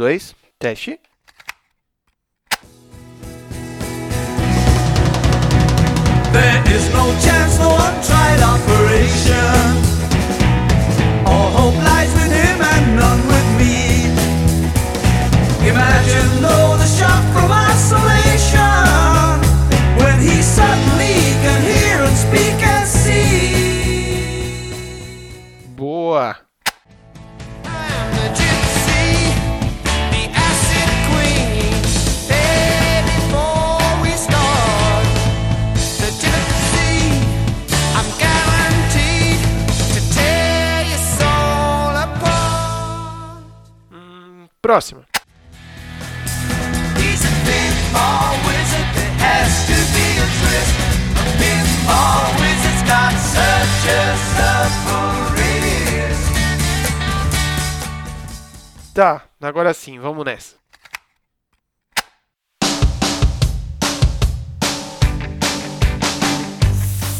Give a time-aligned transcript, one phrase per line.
[0.00, 0.98] dois, teste.
[59.00, 60.56] Tá, agora sim, vamos nessa.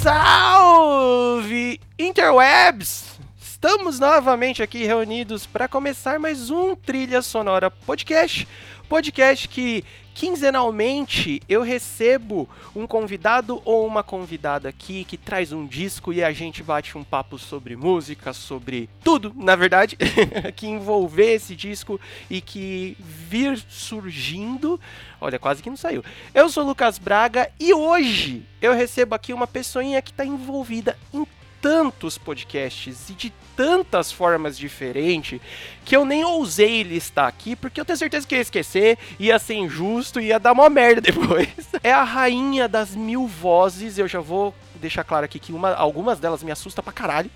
[0.02, 3.18] Salve Interwebs!
[3.40, 8.46] Estamos novamente aqui reunidos para começar mais um Trilha Sonora Podcast.
[8.90, 16.12] Podcast que quinzenalmente eu recebo um convidado ou uma convidada aqui que traz um disco
[16.12, 19.96] e a gente bate um papo sobre música, sobre tudo, na verdade,
[20.56, 24.80] que envolver esse disco e que vir surgindo.
[25.20, 26.04] Olha, quase que não saiu.
[26.34, 31.24] Eu sou Lucas Braga e hoje eu recebo aqui uma pessoinha que está envolvida em
[31.62, 35.38] tantos podcasts e de tantas formas diferentes
[35.84, 39.52] que eu nem ousei listar aqui, porque eu tenho certeza que ia esquecer, ia ser
[39.52, 41.50] injusto, ia dar uma merda depois.
[41.82, 46.18] É a rainha das mil vozes, eu já vou deixar claro aqui que uma, algumas
[46.18, 47.30] delas me assustam pra caralho.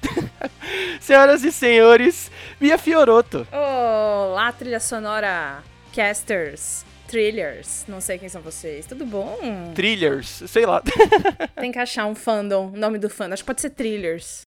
[0.98, 3.47] Senhoras e senhores, Mia Fioroto.
[3.52, 8.86] Olá, trilha sonora, casters, thrillers, não sei quem são vocês.
[8.86, 9.39] Tudo bom?
[9.74, 10.83] Thrillers, sei lá.
[11.61, 13.34] Tem que achar um fandom, nome do fandom.
[13.34, 14.46] Acho que pode ser thrillers.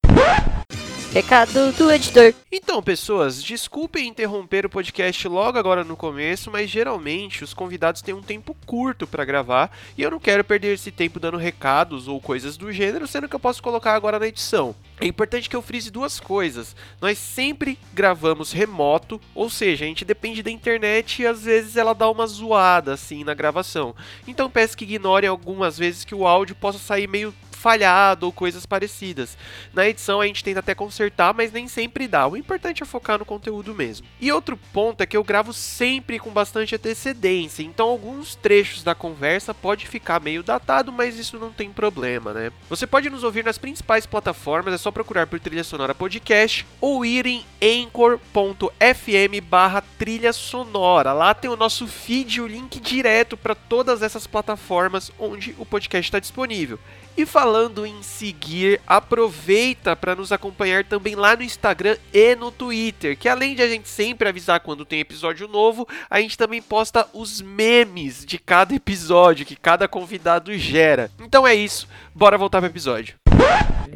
[1.18, 2.32] Recado do editor.
[2.52, 8.14] Então, pessoas, desculpem interromper o podcast logo agora no começo, mas geralmente os convidados têm
[8.14, 12.22] um tempo curto para gravar e eu não quero perder esse tempo dando recados ou
[12.22, 14.76] coisas do gênero, sendo que eu posso colocar agora na edição.
[15.02, 16.76] É importante que eu frise duas coisas.
[17.02, 21.94] Nós sempre gravamos remoto, ou seja, a gente depende da internet e às vezes ela
[21.94, 23.96] dá uma zoada assim na gravação.
[24.28, 28.66] Então peço que ignorem algumas vezes que o áudio possa sair meio falhado ou coisas
[28.66, 29.38] parecidas.
[29.74, 32.28] Na edição a gente tenta até consertar, mas nem sempre dá.
[32.28, 34.08] O importante é focar no conteúdo mesmo.
[34.22, 38.94] E outro ponto é que eu gravo sempre com bastante antecedência, então alguns trechos da
[38.94, 42.52] conversa pode ficar meio datado, mas isso não tem problema, né?
[42.70, 47.06] Você pode nos ouvir nas principais plataformas, é só procurar por Trilha Sonora Podcast ou
[47.06, 51.14] ir em anchor.fm barra trilha sonora.
[51.14, 56.08] Lá tem o nosso feed, o link direto para todas essas plataformas onde o podcast
[56.08, 56.80] está disponível.
[57.18, 63.18] E falando em seguir, aproveita para nos acompanhar também lá no Instagram e no Twitter,
[63.18, 67.10] que além de a gente sempre avisar quando tem episódio novo, a gente também posta
[67.14, 71.10] os memes de cada episódio que cada convidado gera.
[71.20, 73.16] Então é isso, bora voltar pro episódio.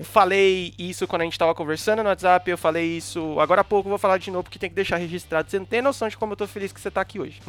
[0.03, 3.89] Falei isso quando a gente tava conversando no WhatsApp, eu falei isso agora há pouco,
[3.89, 5.49] vou falar de novo porque tem que deixar registrado.
[5.51, 7.41] Você não tem noção de como eu tô feliz que você tá aqui hoje.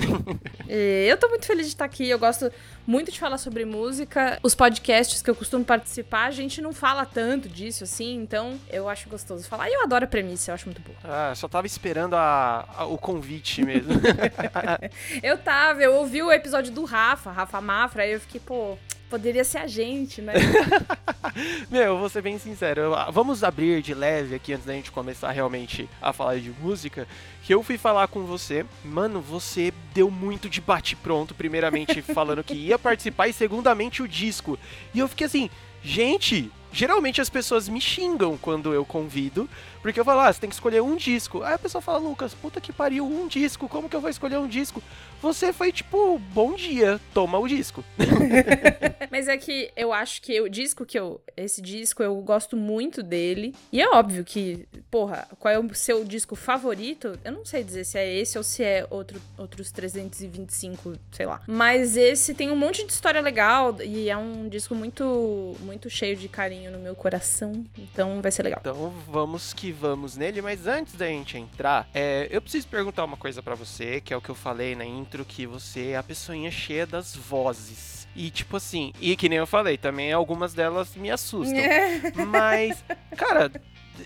[0.68, 2.50] E Eu tô muito feliz de estar aqui, eu gosto
[2.86, 4.38] muito de falar sobre música.
[4.42, 8.88] Os podcasts que eu costumo participar, a gente não fala tanto disso assim, então eu
[8.88, 9.68] acho gostoso falar.
[9.70, 10.96] E eu adoro a premissa, eu acho muito boa.
[11.04, 13.92] Ah, só tava esperando a- a- o convite mesmo.
[15.22, 18.76] Eu tava, eu ouvi o episódio do Rafa, Rafa Mafra, aí eu fiquei, pô,
[19.12, 20.32] poderia ser a gente, né?
[21.70, 22.80] Meu, eu vou ser bem sincero.
[22.80, 27.06] eu- vamos abrir de leve aqui antes da gente começar realmente a falar de música.
[27.42, 32.54] Que eu fui falar com você, mano, você deu muito de bate-pronto, primeiramente falando que
[32.54, 34.58] ia participar e segundamente o disco.
[34.94, 35.50] E eu fiquei assim,
[35.84, 39.48] gente, geralmente as pessoas me xingam quando eu convido,
[39.82, 41.42] porque eu falo, ah, você tem que escolher um disco.
[41.42, 44.38] Aí a pessoa fala, Lucas, puta que pariu, um disco, como que eu vou escolher
[44.38, 44.82] um disco?
[45.20, 47.84] Você foi tipo, bom dia, toma o disco.
[49.10, 51.20] Mas é que eu acho que o disco que eu.
[51.36, 53.54] Esse disco eu gosto muito dele.
[53.70, 57.18] E é óbvio que, porra, qual é o seu disco favorito?
[57.24, 61.42] Eu não sei dizer se é esse ou se é outro, outros 325, sei lá.
[61.46, 66.16] Mas esse tem um monte de história legal e é um disco muito, muito cheio
[66.16, 67.64] de carinho no meu coração.
[67.76, 68.60] Então vai ser legal.
[68.60, 73.16] Então vamos que vamos nele, mas antes da gente entrar, é, eu preciso perguntar uma
[73.16, 76.02] coisa pra você, que é o que eu falei na intro, que você é a
[76.02, 78.02] pessoinha cheia das vozes.
[78.14, 81.56] E tipo assim, e que nem eu falei, também algumas delas me assustam.
[82.28, 82.84] Mas,
[83.16, 83.50] cara,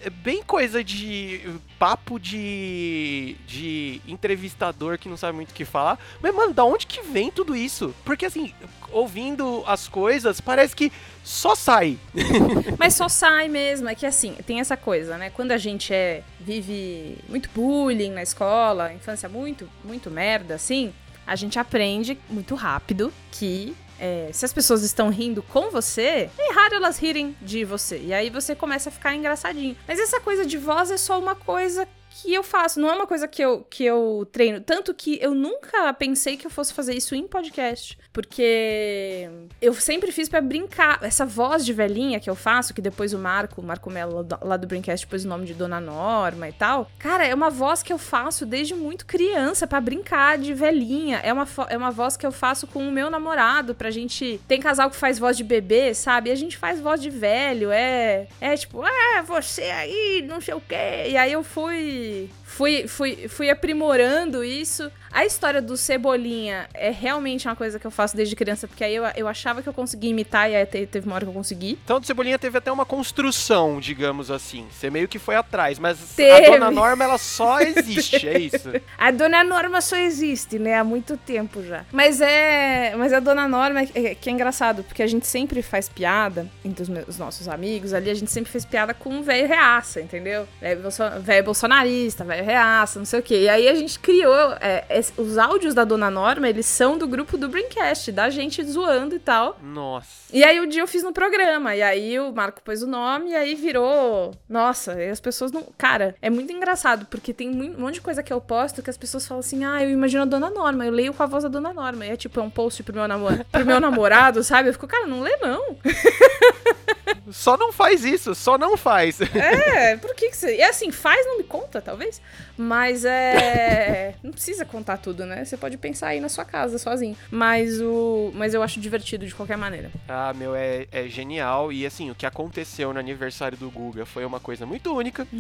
[0.05, 1.41] é bem coisa de
[1.79, 5.99] papo de de entrevistador que não sabe muito o que falar.
[6.21, 7.95] Mas mano, da onde que vem tudo isso?
[8.05, 8.55] Porque assim,
[8.91, 11.99] ouvindo as coisas, parece que só sai.
[12.79, 13.89] Mas só sai mesmo.
[13.89, 15.31] É que assim, tem essa coisa, né?
[15.31, 20.93] Quando a gente é vive muito bullying na escola, infância muito, muito merda, assim,
[21.27, 26.53] a gente aprende muito rápido que é, se as pessoas estão rindo com você, é
[26.53, 27.99] raro elas rirem de você.
[27.99, 29.77] E aí você começa a ficar engraçadinho.
[29.87, 31.89] Mas essa coisa de voz é só uma coisa
[32.23, 34.61] que eu faço, não é uma coisa que eu, que eu treino.
[34.61, 37.99] Tanto que eu nunca pensei que eu fosse fazer isso em podcast.
[38.13, 39.29] Porque
[39.61, 40.99] eu sempre fiz pra brincar.
[41.03, 44.57] Essa voz de velhinha que eu faço, que depois o Marco, o Marco Mello lá
[44.57, 46.91] do Brincast pôs o nome de Dona Norma e tal.
[46.99, 51.21] Cara, é uma voz que eu faço desde muito criança pra brincar de velhinha.
[51.23, 54.41] É uma, é uma voz que eu faço com o meu namorado pra gente.
[54.49, 56.31] Tem casal que faz voz de bebê, sabe?
[56.31, 57.71] E a gente faz voz de velho.
[57.71, 58.27] É.
[58.41, 61.11] É tipo, ah, você aí, não sei o quê.
[61.11, 64.91] E aí eu fui de Fui, fui, fui aprimorando isso.
[65.13, 68.95] A história do Cebolinha é realmente uma coisa que eu faço desde criança, porque aí
[68.95, 71.35] eu, eu achava que eu conseguia imitar e aí te- teve uma hora que eu
[71.35, 71.79] consegui.
[71.85, 74.67] Então, do Cebolinha teve até uma construção, digamos assim.
[74.71, 76.51] Você meio que foi atrás, mas a Teve.
[76.51, 78.71] Dona Norma, ela só existe, é isso.
[78.99, 80.75] A Dona Norma só existe, né?
[80.79, 81.85] Há muito tempo já.
[81.91, 82.95] Mas é.
[82.97, 86.47] Mas a Dona Norma é, é- que é engraçado, porque a gente sempre faz piada
[86.65, 89.49] entre os, meus- os nossos amigos ali, a gente sempre fez piada com um velho
[89.49, 90.47] reaça, entendeu?
[90.61, 93.43] Velho bolso- velho bolsonarista, velho reaça, não sei o quê.
[93.43, 94.53] E aí a gente criou.
[94.61, 94.85] é,
[95.17, 99.19] os áudios da Dona Norma, eles são do grupo do Braincast, da gente zoando e
[99.19, 99.59] tal.
[99.63, 100.27] Nossa.
[100.33, 103.31] E aí o dia eu fiz no programa, e aí o Marco pôs o nome,
[103.31, 104.33] e aí virou.
[104.49, 105.67] Nossa, e as pessoas não.
[105.77, 108.97] Cara, é muito engraçado, porque tem um monte de coisa que eu posto que as
[108.97, 111.49] pessoas falam assim: ah, eu imagino a Dona Norma, eu leio com a voz da
[111.49, 112.07] Dona Norma.
[112.07, 113.27] E é tipo, é um post pro meu, namo...
[113.51, 114.69] pro meu namorado, sabe?
[114.69, 115.77] Eu fico, cara, não lê não.
[117.31, 119.21] Só não faz isso, só não faz.
[119.21, 120.57] É, por que que você.
[120.57, 122.21] E assim, faz, não me conta, talvez.
[122.57, 124.15] Mas é.
[124.23, 125.45] Não precisa contar tudo, né?
[125.45, 127.17] Você pode pensar aí na sua casa sozinho.
[127.31, 128.31] Mas o.
[128.35, 129.91] Mas eu acho divertido de qualquer maneira.
[130.09, 131.73] Ah, meu, é, é genial.
[131.73, 135.27] E assim, o que aconteceu no aniversário do Guga foi uma coisa muito única.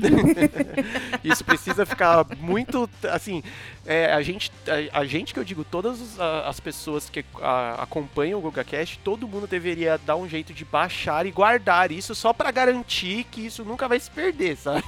[1.24, 2.88] Isso precisa ficar muito.
[3.10, 3.42] Assim,
[3.84, 4.50] é, a, gente,
[4.92, 9.28] a, a gente que eu digo, todas as pessoas que a- acompanham o GugaCast, todo
[9.28, 13.64] mundo deveria dar um jeito de baixar e guardar isso só pra garantir que isso
[13.64, 14.82] nunca vai se perder, sabe?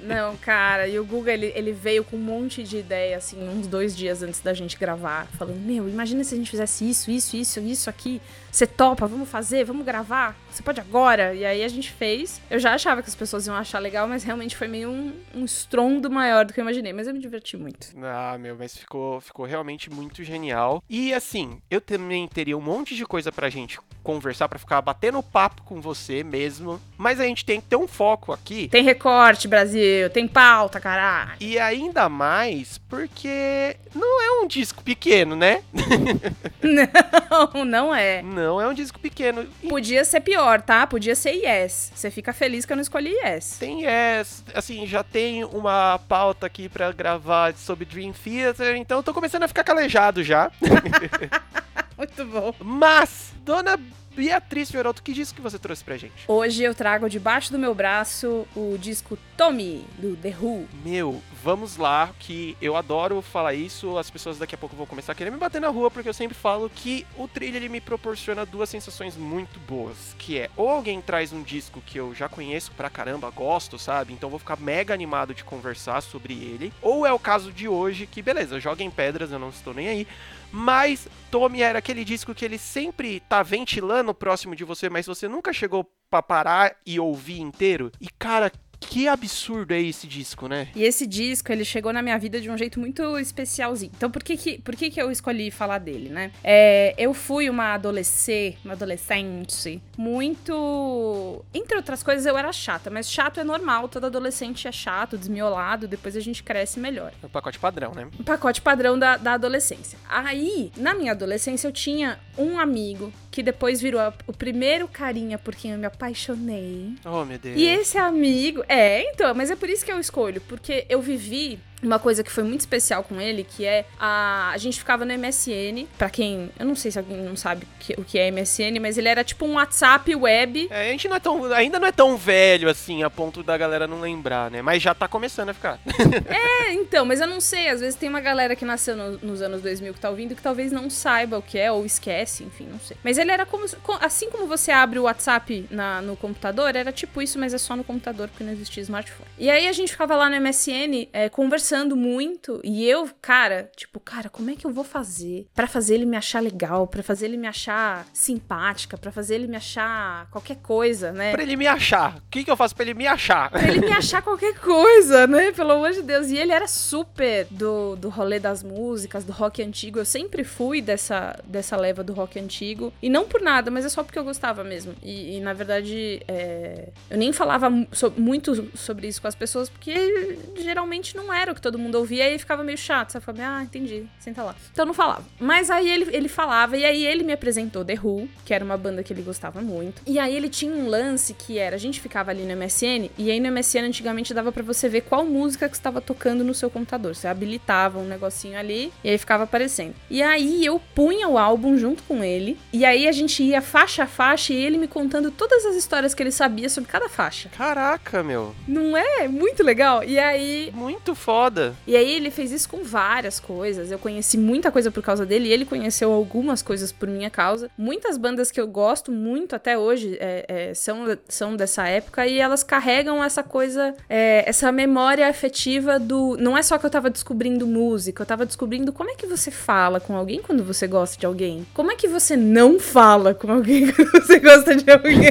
[0.00, 3.66] Não, cara, e o Guga, ele, ele veio com um monte de ideia, assim, uns
[3.66, 7.36] dois dias antes da gente gravar, falando, meu, imagina se a gente fizesse isso, isso,
[7.36, 8.20] isso, isso aqui,
[8.52, 12.58] você topa, vamos fazer, vamos gravar, você pode agora, e aí a gente fez, eu
[12.58, 16.10] já achava que as pessoas iam achar legal, mas realmente foi meio um, um estrondo
[16.10, 17.88] maior do que eu imaginei, mas eu me diverti muito.
[18.02, 20.84] Ah, meu, mas ficou, ficou realmente muito genial.
[20.88, 25.22] E assim, eu também teria um monte de coisa pra gente conversar, pra ficar batendo
[25.22, 26.80] papo com você mesmo.
[26.98, 28.68] Mas a gente tem que ter um foco aqui.
[28.68, 31.36] Tem recorte, Brasil, tem pauta, caralho.
[31.40, 35.62] E ainda mais porque não é um disco pequeno, né?
[36.62, 38.22] Não, não é.
[38.22, 39.46] Não é um disco pequeno.
[39.68, 40.86] Podia ser pior, tá?
[40.86, 41.92] Podia ser yes.
[41.94, 43.56] Você fica feliz que eu não escolhi yes.
[43.58, 44.22] tem, é,
[44.54, 49.42] assim, já tem uma pauta aqui pra gravar sobre Dream Theater, então eu tô começando
[49.44, 50.50] a ficar calejado já.
[51.96, 52.54] Muito bom.
[52.58, 53.78] Mas, dona
[54.14, 56.12] Beatriz Fiorotto, que disco que você trouxe pra gente?
[56.28, 60.68] Hoje eu trago debaixo do meu braço o disco Tommy, do The Who.
[60.84, 65.12] Meu, vamos lá, que eu adoro falar isso, as pessoas daqui a pouco vão começar
[65.12, 67.80] a querer me bater na rua, porque eu sempre falo que o trilha ele me
[67.80, 72.28] proporciona duas sensações muito boas, que é, ou alguém traz um disco que eu já
[72.28, 74.12] conheço pra caramba, gosto, sabe?
[74.12, 78.06] Então vou ficar mega animado de conversar sobre ele, ou é o caso de hoje,
[78.06, 80.06] que beleza, joga em pedras, eu não estou nem aí,
[80.52, 85.26] mas Tommy era aquele disco que ele sempre tá ventilando próximo de você, mas você
[85.26, 87.90] nunca chegou pra parar e ouvir inteiro.
[87.98, 90.68] E cara, que absurdo é esse disco, né?
[90.74, 93.92] E esse disco, ele chegou na minha vida de um jeito muito especialzinho.
[93.96, 96.30] Então, por que que, por que, que eu escolhi falar dele, né?
[96.42, 101.44] É, eu fui uma adolescente, uma adolescente, muito...
[101.54, 102.90] Entre outras coisas, eu era chata.
[102.90, 107.12] Mas chato é normal, todo adolescente é chato, desmiolado, depois a gente cresce melhor.
[107.22, 108.08] É o pacote padrão, né?
[108.18, 109.98] um pacote padrão da, da adolescência.
[110.08, 115.38] Aí, na minha adolescência, eu tinha um amigo que depois virou a- o primeiro carinha
[115.38, 116.94] por quem eu me apaixonei.
[117.04, 117.58] Oh, meu Deus.
[117.58, 118.62] E esse amigo.
[118.68, 122.30] É, então, mas é por isso que eu escolho, porque eu vivi uma coisa que
[122.30, 126.50] foi muito especial com ele, que é a, a gente ficava no MSN, pra quem,
[126.58, 129.08] eu não sei se alguém não sabe o que, o que é MSN, mas ele
[129.08, 130.68] era tipo um WhatsApp web.
[130.70, 133.56] É, a gente não é tão, ainda não é tão velho assim, a ponto da
[133.56, 134.62] galera não lembrar, né?
[134.62, 135.78] Mas já tá começando a ficar.
[136.28, 139.42] É, então, mas eu não sei, às vezes tem uma galera que nasceu no- nos
[139.42, 142.66] anos 2000 que tá ouvindo que talvez não saiba o que é, ou esquece, enfim,
[142.70, 142.96] não sei.
[143.02, 143.64] Mas ele era como,
[144.00, 147.74] assim como você abre o WhatsApp na- no computador, era tipo isso, mas é só
[147.76, 149.28] no computador, porque não existia smartphone.
[149.38, 153.98] E aí a gente ficava lá no MSN é, conversando muito, e eu, cara, tipo,
[154.00, 157.26] cara, como é que eu vou fazer pra fazer ele me achar legal, pra fazer
[157.26, 161.32] ele me achar simpática, pra fazer ele me achar qualquer coisa, né?
[161.32, 162.16] pra ele me achar.
[162.18, 163.50] O que, que eu faço pra ele me achar?
[163.50, 165.52] Pra ele me achar qualquer coisa, né?
[165.52, 166.28] Pelo amor de Deus.
[166.28, 169.98] E ele era super do, do rolê das músicas, do rock antigo.
[169.98, 172.92] Eu sempre fui dessa, dessa leva do rock antigo.
[173.02, 174.94] E não por nada, mas é só porque eu gostava mesmo.
[175.02, 179.68] E, e, na verdade, é, eu nem falava so- muito sobre isso com as pessoas,
[179.68, 182.28] porque geralmente não era o que todo mundo ouvia.
[182.28, 183.12] E aí ficava meio chato.
[183.12, 184.54] Você ficava, ah, entendi, senta lá.
[184.72, 185.24] Então eu não falava.
[185.40, 188.76] Mas aí ele, ele falava, e aí ele me apresentou The Who, que era uma
[188.76, 190.02] banda que ele gostava muito.
[190.06, 193.30] E aí ele tinha um lance que era, a gente ficava ali no MSN, e
[193.30, 196.68] aí no MSN antigamente dava pra você ver qual música que estava tocando no seu
[196.68, 197.14] computador.
[197.14, 199.94] Você habilitava um negocinho ali, e aí ficava aparecendo.
[200.10, 204.04] E aí eu punha o álbum junto com ele, e aí a gente ia faixa
[204.04, 207.48] a faixa, e ele me contando todas as histórias que ele sabia sobre cada faixa.
[207.56, 208.54] Caraca, meu.
[208.66, 209.28] Não é?
[209.28, 210.02] Muito legal.
[210.02, 211.51] E aí Muito foda.
[211.86, 213.90] E aí ele fez isso com várias coisas.
[213.90, 217.70] Eu conheci muita coisa por causa dele e ele conheceu algumas coisas por minha causa.
[217.76, 222.38] Muitas bandas que eu gosto muito até hoje é, é, são, são dessa época e
[222.38, 226.36] elas carregam essa coisa, é, essa memória afetiva do.
[226.38, 229.50] Não é só que eu tava descobrindo música, eu tava descobrindo como é que você
[229.50, 231.66] fala com alguém quando você gosta de alguém.
[231.74, 235.22] Como é que você não fala com alguém quando você gosta de alguém.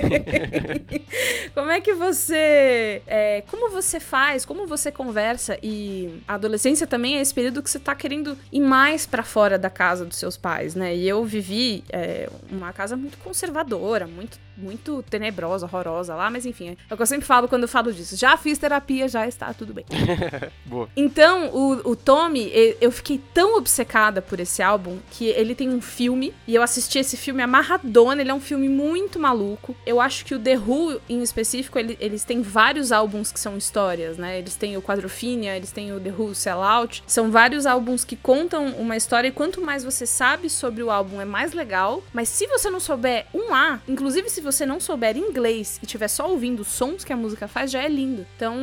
[1.53, 3.01] como é que você.
[3.07, 5.57] é, como você faz, como você conversa.
[5.61, 9.57] E a adolescência também é esse período que você tá querendo ir mais pra fora
[9.57, 10.95] da casa dos seus pais, né?
[10.95, 16.77] E eu vivi é, uma casa muito conservadora, muito, muito tenebrosa, horrorosa lá, mas enfim,
[16.89, 18.15] é o que eu sempre falo quando eu falo disso.
[18.15, 19.85] Já fiz terapia, já está tudo bem.
[20.65, 20.89] Boa.
[20.95, 25.81] Então, o, o Tommy, eu fiquei tão obcecada por esse álbum que ele tem um
[25.81, 28.21] filme e eu assisti esse filme amarradona.
[28.21, 29.75] Ele é um filme muito maluco.
[29.85, 33.57] Eu acho que o The Who, em específico, ele- eles têm vários álbuns que são
[33.57, 34.37] histórias, né?
[34.37, 37.03] Eles têm o Quadrofinia, eles têm o The Who Sellout.
[37.07, 41.19] São vários álbuns que contam uma história e quanto mais você sabe sobre o álbum,
[41.21, 42.03] é mais legal.
[42.13, 46.07] Mas se você não souber um A, inclusive se você não souber inglês e tiver
[46.07, 48.25] só ouvindo os sons que a música faz, já é lindo.
[48.35, 48.57] Então,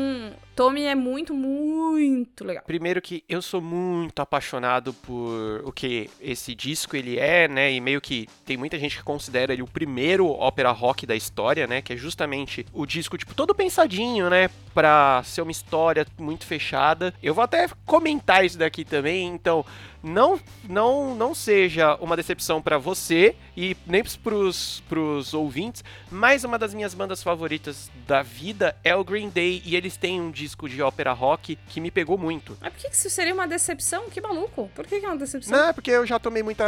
[0.58, 2.64] Tommy é muito, muito legal.
[2.66, 7.72] Primeiro que eu sou muito apaixonado por o que esse disco ele é, né?
[7.72, 11.66] E meio que tem muita gente que considera ele o primeiro ópera rock da história,
[11.66, 11.80] né?
[11.80, 14.50] Que é justamente o disco, tipo, todo pensadinho, né?
[14.74, 17.14] Pra ser uma história muito fechada.
[17.22, 19.64] Eu vou até comentar isso daqui também, então
[20.02, 26.58] não não não seja uma decepção pra você e nem pros, pros ouvintes, mas uma
[26.58, 30.68] das minhas bandas favoritas da vida é o Green Day e eles têm um disco
[30.68, 32.56] de ópera rock que me pegou muito.
[32.60, 34.08] Mas por que isso seria uma decepção?
[34.08, 34.70] Que maluco.
[34.74, 35.56] Por que, que é uma decepção?
[35.58, 36.64] Não, é porque eu já tomei muita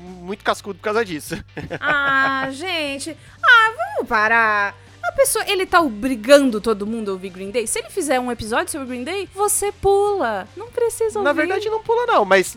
[0.00, 1.42] muito cascudo por causa disso.
[1.80, 3.16] Ah, gente.
[3.42, 4.74] Ah, vamos parar.
[5.18, 7.66] Pessoa, ele tá obrigando todo mundo a ouvir Green Day.
[7.66, 10.46] Se ele fizer um episódio sobre Green Day, você pula.
[10.56, 11.24] Não precisa ouvir.
[11.24, 12.56] Na verdade não pula não, mas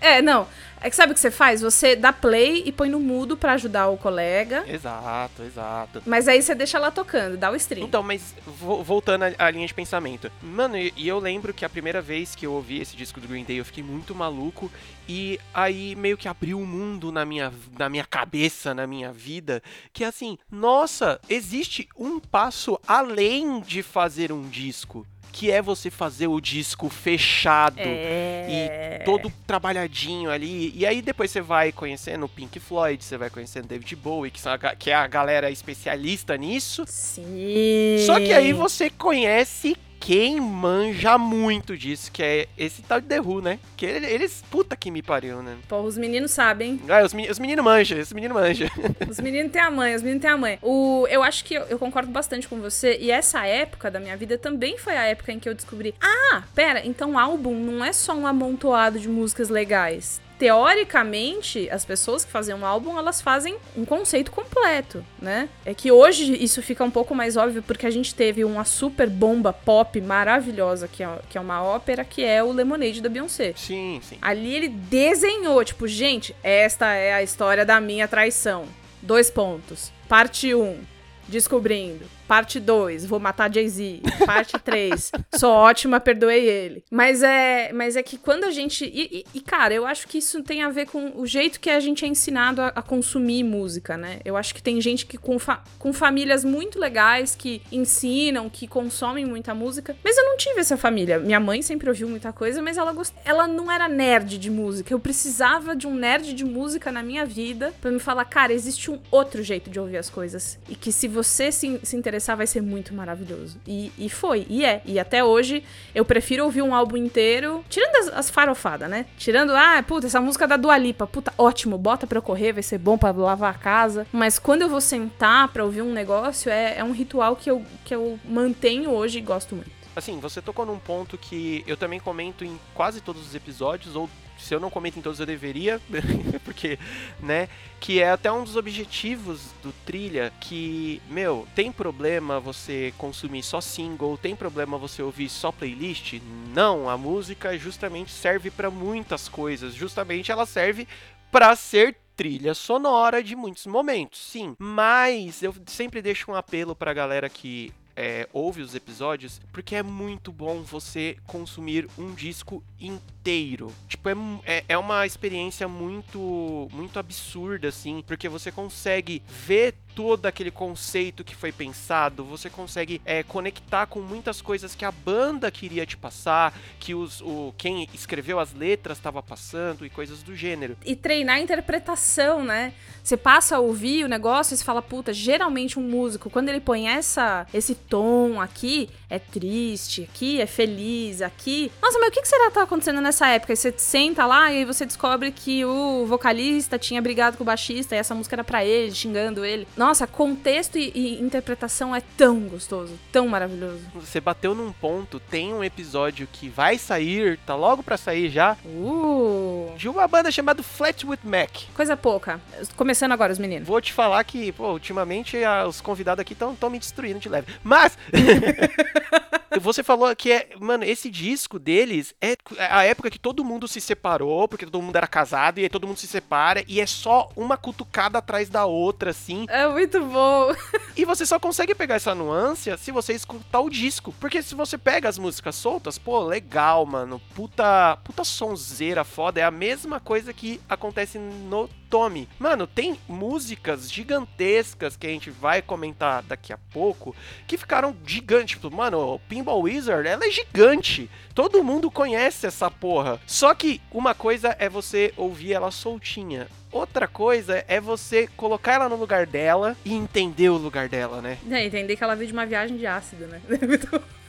[0.00, 0.46] É, não.
[0.82, 1.60] É que sabe o que você faz?
[1.60, 4.64] Você dá play e põe no mudo pra ajudar o colega.
[4.68, 6.02] exato, exato.
[6.04, 7.86] Mas aí você deixa lá tocando, dá o stream.
[7.86, 10.30] Então, mas vo- voltando à linha de pensamento.
[10.42, 13.44] Mano, e, eu lembro que a primeira vez que eu ouvi esse disco do Green
[13.44, 14.70] Day, eu fiquei muito maluco.
[15.08, 19.62] E aí meio que abriu um mundo na minha, na minha cabeça, na minha vida.
[19.92, 25.06] Que é assim, nossa, existe um passo além de fazer um disco.
[25.32, 28.98] Que é você fazer o disco fechado É.
[29.00, 30.72] e todo trabalhadinho ali.
[30.76, 34.40] E aí depois você vai conhecendo o Pink Floyd, você vai conhecendo David Bowie, que,
[34.40, 36.84] são a que é a galera especialista nisso.
[36.86, 37.96] Sim.
[38.06, 43.20] Só que aí você conhece quem manja muito disso, que é esse tal de The
[43.20, 43.60] Who, né?
[43.76, 45.56] Que ele- eles, puta que me pariu, né?
[45.68, 46.80] Pô, os meninos sabem.
[46.88, 48.68] Ah, os meninos manjam, os meninos manjam.
[49.08, 50.58] Os meninos têm a mãe, os meninos têm a mãe.
[50.60, 52.96] O, eu acho que eu, eu concordo bastante com você.
[53.00, 55.94] E essa época da minha vida também foi a época em que eu descobri.
[56.00, 60.20] Ah, pera, então álbum não é só um amontoado de músicas legais.
[60.42, 65.48] Teoricamente, as pessoas que fazem um álbum, elas fazem um conceito completo, né?
[65.64, 69.08] É que hoje isso fica um pouco mais óbvio porque a gente teve uma super
[69.08, 73.54] bomba pop maravilhosa, que é, que é uma ópera, que é o Lemonade da Beyoncé.
[73.56, 74.18] Sim, sim.
[74.20, 78.64] Ali ele desenhou, tipo, gente, esta é a história da minha traição.
[79.00, 79.92] Dois pontos.
[80.08, 80.60] Parte 1.
[80.60, 80.80] Um,
[81.28, 82.04] descobrindo.
[82.28, 84.00] Parte 2, vou matar Jay-Z.
[84.24, 86.84] Parte 3, sou ótima, perdoei ele.
[86.90, 88.84] Mas é, mas é que quando a gente.
[88.84, 91.78] E, e- cara, eu acho que isso tem a ver com o jeito que a
[91.80, 94.20] gente é ensinado a, a consumir música, né?
[94.24, 98.66] Eu acho que tem gente que com, fa- com famílias muito legais que ensinam, que
[98.66, 99.94] consomem muita música.
[100.02, 101.18] Mas eu não tive essa família.
[101.18, 103.14] Minha mãe sempre ouviu muita coisa, mas ela, gost...
[103.24, 104.92] ela não era nerd de música.
[104.94, 108.90] Eu precisava de um nerd de música na minha vida pra me falar, cara, existe
[108.90, 110.58] um outro jeito de ouvir as coisas.
[110.68, 113.58] E que se você se, se interessar, vai ser muito maravilhoso.
[113.66, 114.82] E, e foi, e é.
[114.84, 115.62] E até hoje,
[115.94, 119.06] eu prefiro ouvir um álbum inteiro, tirando as, as farofadas, né?
[119.16, 122.62] Tirando, ah, puta, essa música da Dua Lipa, puta, ótimo, bota pra eu correr, vai
[122.62, 124.06] ser bom pra lavar a casa.
[124.12, 127.64] Mas quando eu vou sentar pra ouvir um negócio, é, é um ritual que eu,
[127.84, 129.82] que eu mantenho hoje e gosto muito.
[129.94, 134.08] Assim, você tocou num ponto que eu também comento em quase todos os episódios, ou
[134.42, 135.80] se eu não comento em todos eu deveria,
[136.44, 136.78] porque,
[137.20, 137.48] né,
[137.80, 143.60] que é até um dos objetivos do Trilha, que, meu, tem problema você consumir só
[143.60, 146.20] single, tem problema você ouvir só playlist?
[146.54, 150.86] Não, a música justamente serve pra muitas coisas, justamente ela serve
[151.30, 154.54] pra ser trilha sonora de muitos momentos, sim.
[154.58, 159.82] Mas eu sempre deixo um apelo pra galera que é, ouve os episódios, porque é
[159.82, 163.72] muito bom você consumir um disco inteiro.
[163.88, 170.26] Tipo, é, é, é uma experiência muito, muito absurda, assim, porque você consegue ver todo
[170.26, 175.50] aquele conceito que foi pensado, você consegue é, conectar com muitas coisas que a banda
[175.50, 180.34] queria te passar, que os, o, quem escreveu as letras estava passando e coisas do
[180.34, 180.76] gênero.
[180.84, 182.72] e treinar a interpretação, né?
[183.02, 186.60] Você passa a ouvir o negócio e você fala, puta, geralmente um músico, quando ele
[186.60, 191.70] põe essa, esse tom aqui, é triste, aqui é feliz, aqui.
[191.82, 193.52] Nossa, mas o que será que tá acontecendo nessa época?
[193.52, 197.94] E você senta lá e você descobre que o vocalista tinha brigado com o baixista
[197.94, 199.66] e essa música era pra ele, xingando ele.
[199.82, 203.80] Nossa, contexto e, e interpretação é tão gostoso, tão maravilhoso.
[203.96, 208.56] Você bateu num ponto, tem um episódio que vai sair, tá logo pra sair já,
[208.64, 211.50] Uh, de uma banda chamada Flatwood Mac.
[211.74, 212.40] coisa pouca.
[212.76, 213.66] Começando agora, os meninos.
[213.66, 217.52] Vou te falar que, pô, ultimamente a- os convidados aqui estão me destruindo de leve.
[217.64, 217.98] Mas.
[219.60, 220.48] Você falou que é.
[220.58, 222.36] Mano, esse disco deles é
[222.70, 225.86] a época que todo mundo se separou, porque todo mundo era casado, e aí todo
[225.86, 229.44] mundo se separa, e é só uma cutucada atrás da outra, assim.
[229.50, 230.54] É muito bom.
[230.94, 234.14] E você só consegue pegar essa nuance se você escutar o disco.
[234.20, 237.18] Porque se você pega as músicas soltas, pô, legal, mano.
[237.34, 239.40] Puta, puta sonzeira foda.
[239.40, 242.28] É a mesma coisa que acontece no Tommy.
[242.38, 247.16] Mano, tem músicas gigantescas que a gente vai comentar daqui a pouco
[247.46, 248.56] que ficaram gigantes.
[248.56, 251.10] Tipo, mano, Pinball Wizard, ela é gigante.
[251.34, 253.18] Todo mundo conhece essa porra.
[253.26, 256.48] Só que uma coisa é você ouvir ela soltinha.
[256.72, 261.36] Outra coisa é você colocar ela no lugar dela e entender o lugar dela, né?
[261.50, 263.42] É, entender que ela veio de uma viagem de ácido, né?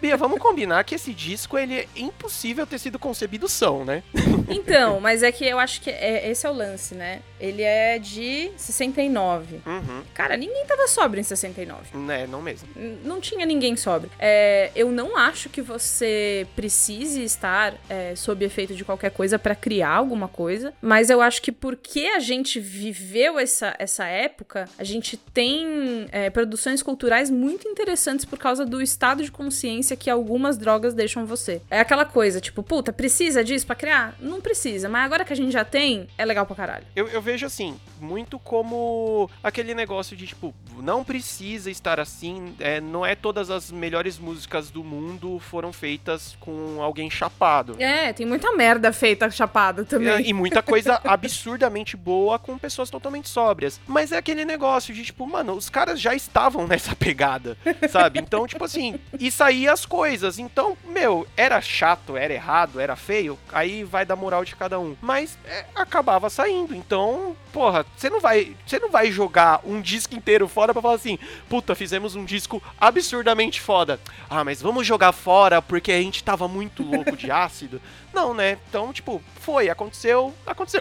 [0.00, 4.02] Bia, vamos combinar que esse disco ele é impossível ter sido concebido são, né?
[4.48, 7.20] Então, mas é que eu acho que é, esse é o lance, né?
[7.40, 9.60] Ele é de 69.
[9.66, 10.02] Uhum.
[10.12, 11.96] Cara, ninguém tava sóbrio em 69.
[11.96, 12.68] Né, não mesmo.
[12.76, 14.10] N- Não tinha ninguém sóbrio.
[14.18, 19.54] É, eu não acho que você precise estar é, sob efeito de qualquer coisa pra
[19.54, 24.84] criar alguma coisa, mas eu acho que porque a gente viveu essa, essa época, a
[24.84, 30.56] gente tem é, produções culturais muito interessantes por causa do estado de consciência que algumas
[30.56, 31.60] drogas deixam você.
[31.70, 34.14] É aquela coisa, tipo, puta, precisa disso pra criar?
[34.20, 36.84] Não precisa, mas agora que a gente já tem, é legal pra caralho.
[36.94, 42.80] Eu, eu vejo assim, muito como aquele negócio de tipo, não precisa estar assim, é,
[42.80, 47.76] não é todas as melhores músicas do mundo foram feitas com alguém chapado.
[47.78, 50.28] É, tem muita merda feita chapada também.
[50.28, 53.80] E muita coisa absurdamente boa com pessoas totalmente sóbrias.
[53.86, 57.56] Mas é aquele negócio de, tipo, mano, os caras já estavam nessa pegada,
[57.90, 58.18] sabe?
[58.18, 60.38] Então, tipo assim, e saía as coisas.
[60.38, 64.96] Então, meu, era chato, era errado, era feio, aí vai da moral de cada um.
[65.00, 66.74] Mas é, acabava saindo.
[66.74, 68.54] Então, porra, você não vai.
[68.66, 72.62] Você não vai jogar um disco inteiro fora pra falar assim, puta, fizemos um disco
[72.78, 73.98] absurdamente foda.
[74.28, 77.80] Ah, mas vamos jogar fora porque a gente tava muito louco de ácido.
[78.12, 78.58] Não, né?
[78.68, 80.80] Então, tipo, foi, aconteceu, aconteceu.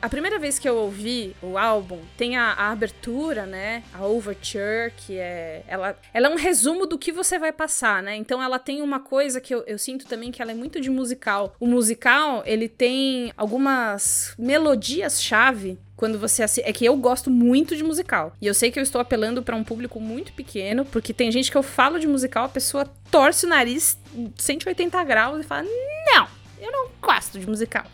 [0.00, 3.82] A primeira vez que eu ouvi o álbum, tem a, a abertura, né?
[3.92, 5.62] A Overture, que é.
[5.66, 8.16] Ela, ela é um resumo do que você vai passar, né?
[8.16, 10.90] Então ela tem uma coisa que eu, eu sinto também que ela é muito de
[10.90, 11.54] musical.
[11.60, 14.34] O musical, ele tem algumas
[15.62, 18.32] melodias-chave quando você assi- é que eu gosto muito de musical.
[18.40, 21.50] E eu sei que eu estou apelando para um público muito pequeno, porque tem gente
[21.50, 23.96] que eu falo de musical, a pessoa torce o nariz
[24.36, 26.26] 180 graus e fala: "Não,
[26.60, 27.84] eu não gosto de musical.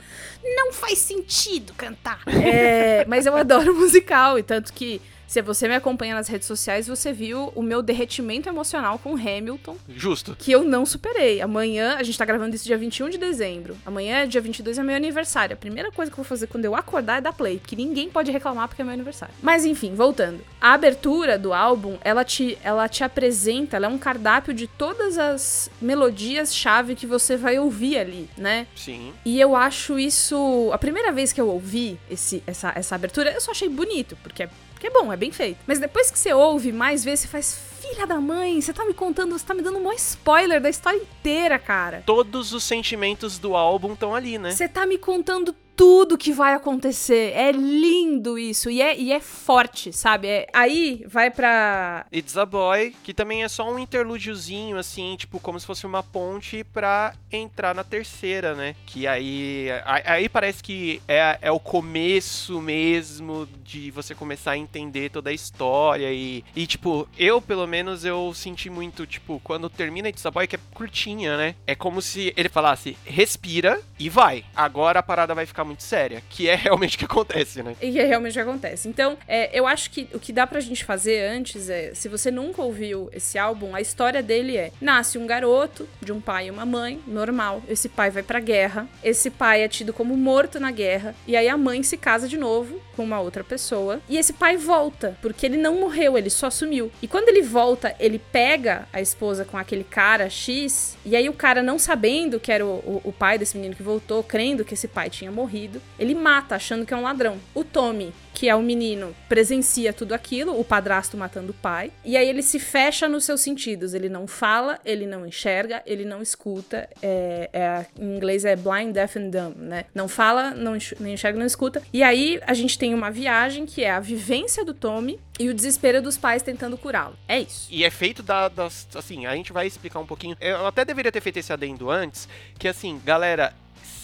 [0.43, 2.23] Não faz sentido cantar".
[2.27, 6.89] É, mas eu adoro musical e tanto que Se você me acompanha nas redes sociais,
[6.89, 10.35] você viu o meu derretimento emocional com Hamilton, Justo.
[10.35, 11.43] que eu não superei.
[11.43, 13.77] Amanhã, a gente tá gravando isso dia 21 de dezembro.
[13.85, 15.53] Amanhã, dia 22, é meu aniversário.
[15.53, 18.09] A primeira coisa que eu vou fazer quando eu acordar é dar play, porque ninguém
[18.09, 19.35] pode reclamar porque é meu aniversário.
[19.43, 20.41] Mas enfim, voltando.
[20.59, 25.19] A abertura do álbum, ela te, ela te apresenta, ela é um cardápio de todas
[25.19, 28.67] as melodias-chave que você vai ouvir ali, né?
[28.75, 29.13] Sim.
[29.27, 30.71] E eu acho isso.
[30.73, 34.45] A primeira vez que eu ouvi esse, essa, essa abertura, eu só achei bonito, porque
[34.45, 35.59] é, porque é bom, é bem feito.
[35.67, 37.69] Mas depois que você ouve mais vezes, você faz.
[37.79, 40.69] Filha da mãe, você tá me contando, você tá me dando um maior spoiler da
[40.69, 42.03] história inteira, cara.
[42.05, 44.51] Todos os sentimentos do álbum estão ali, né?
[44.51, 47.33] Você tá me contando tudo que vai acontecer.
[47.37, 48.69] É lindo isso.
[48.69, 50.27] E é, e é forte, sabe?
[50.27, 52.05] É- aí vai pra.
[52.13, 56.03] It's a Boy, que também é só um interlúdiozinho, assim, tipo, como se fosse uma
[56.03, 58.75] ponte pra entrar na terceira, né?
[58.87, 59.69] Que aí.
[60.05, 65.33] Aí parece que é, é o começo mesmo de você começar a entender toda a
[65.33, 66.13] história.
[66.13, 70.49] E, e, tipo, eu, pelo menos, eu senti muito, tipo, quando termina It's a Boy,
[70.49, 71.55] que é curtinha, né?
[71.69, 74.45] É como se ele falasse, respira e vai.
[74.57, 76.23] Agora a parada vai ficar muito séria.
[76.29, 77.77] Que é realmente o que acontece, né?
[77.81, 78.89] E é realmente o que acontece.
[78.89, 82.31] Então, é, eu acho que o que dá pra gente fazer antes é, se você
[82.31, 86.51] nunca ouviu esse álbum, a história dele é: nasce um garoto de um pai e
[86.51, 87.63] uma mãe, normal.
[87.69, 88.89] Esse pai vai pra guerra.
[89.05, 91.15] Esse pai é tido como morto na guerra.
[91.27, 94.01] E aí a mãe se casa de novo com uma outra pessoa.
[94.09, 96.91] E esse pai volta, porque ele não morreu, ele só sumiu.
[97.03, 100.97] E quando ele volta, ele pega a esposa com aquele cara X.
[101.05, 103.83] E aí o cara, não sabendo que era o, o- o pai desse menino que
[103.83, 105.58] voltou, crendo que esse pai tinha morrido,
[105.99, 107.39] ele mata, achando que é um ladrão.
[107.55, 111.91] O Tommy, que é o menino, presencia tudo aquilo, o padrasto matando o pai.
[112.05, 113.95] E aí ele se fecha nos seus sentidos.
[113.95, 116.89] Ele não fala, ele não enxerga, ele não escuta.
[117.03, 119.87] É, é- em inglês é blind, deaf and dumb, né?
[119.95, 121.83] Não fala, não enxerga, não escuta.
[121.93, 125.55] E aí a gente tem uma viagem que é a vivência do Tommy e o
[125.55, 127.17] desespero dos pais tentando curá-lo.
[127.27, 127.69] É isso.
[127.71, 128.87] E é feito da, das.
[128.95, 130.37] Assim, a gente vai explicar um pouquinho.
[130.41, 132.29] Eu até deveria ter feito esse adendo antes.
[132.59, 133.53] Que assim, galera.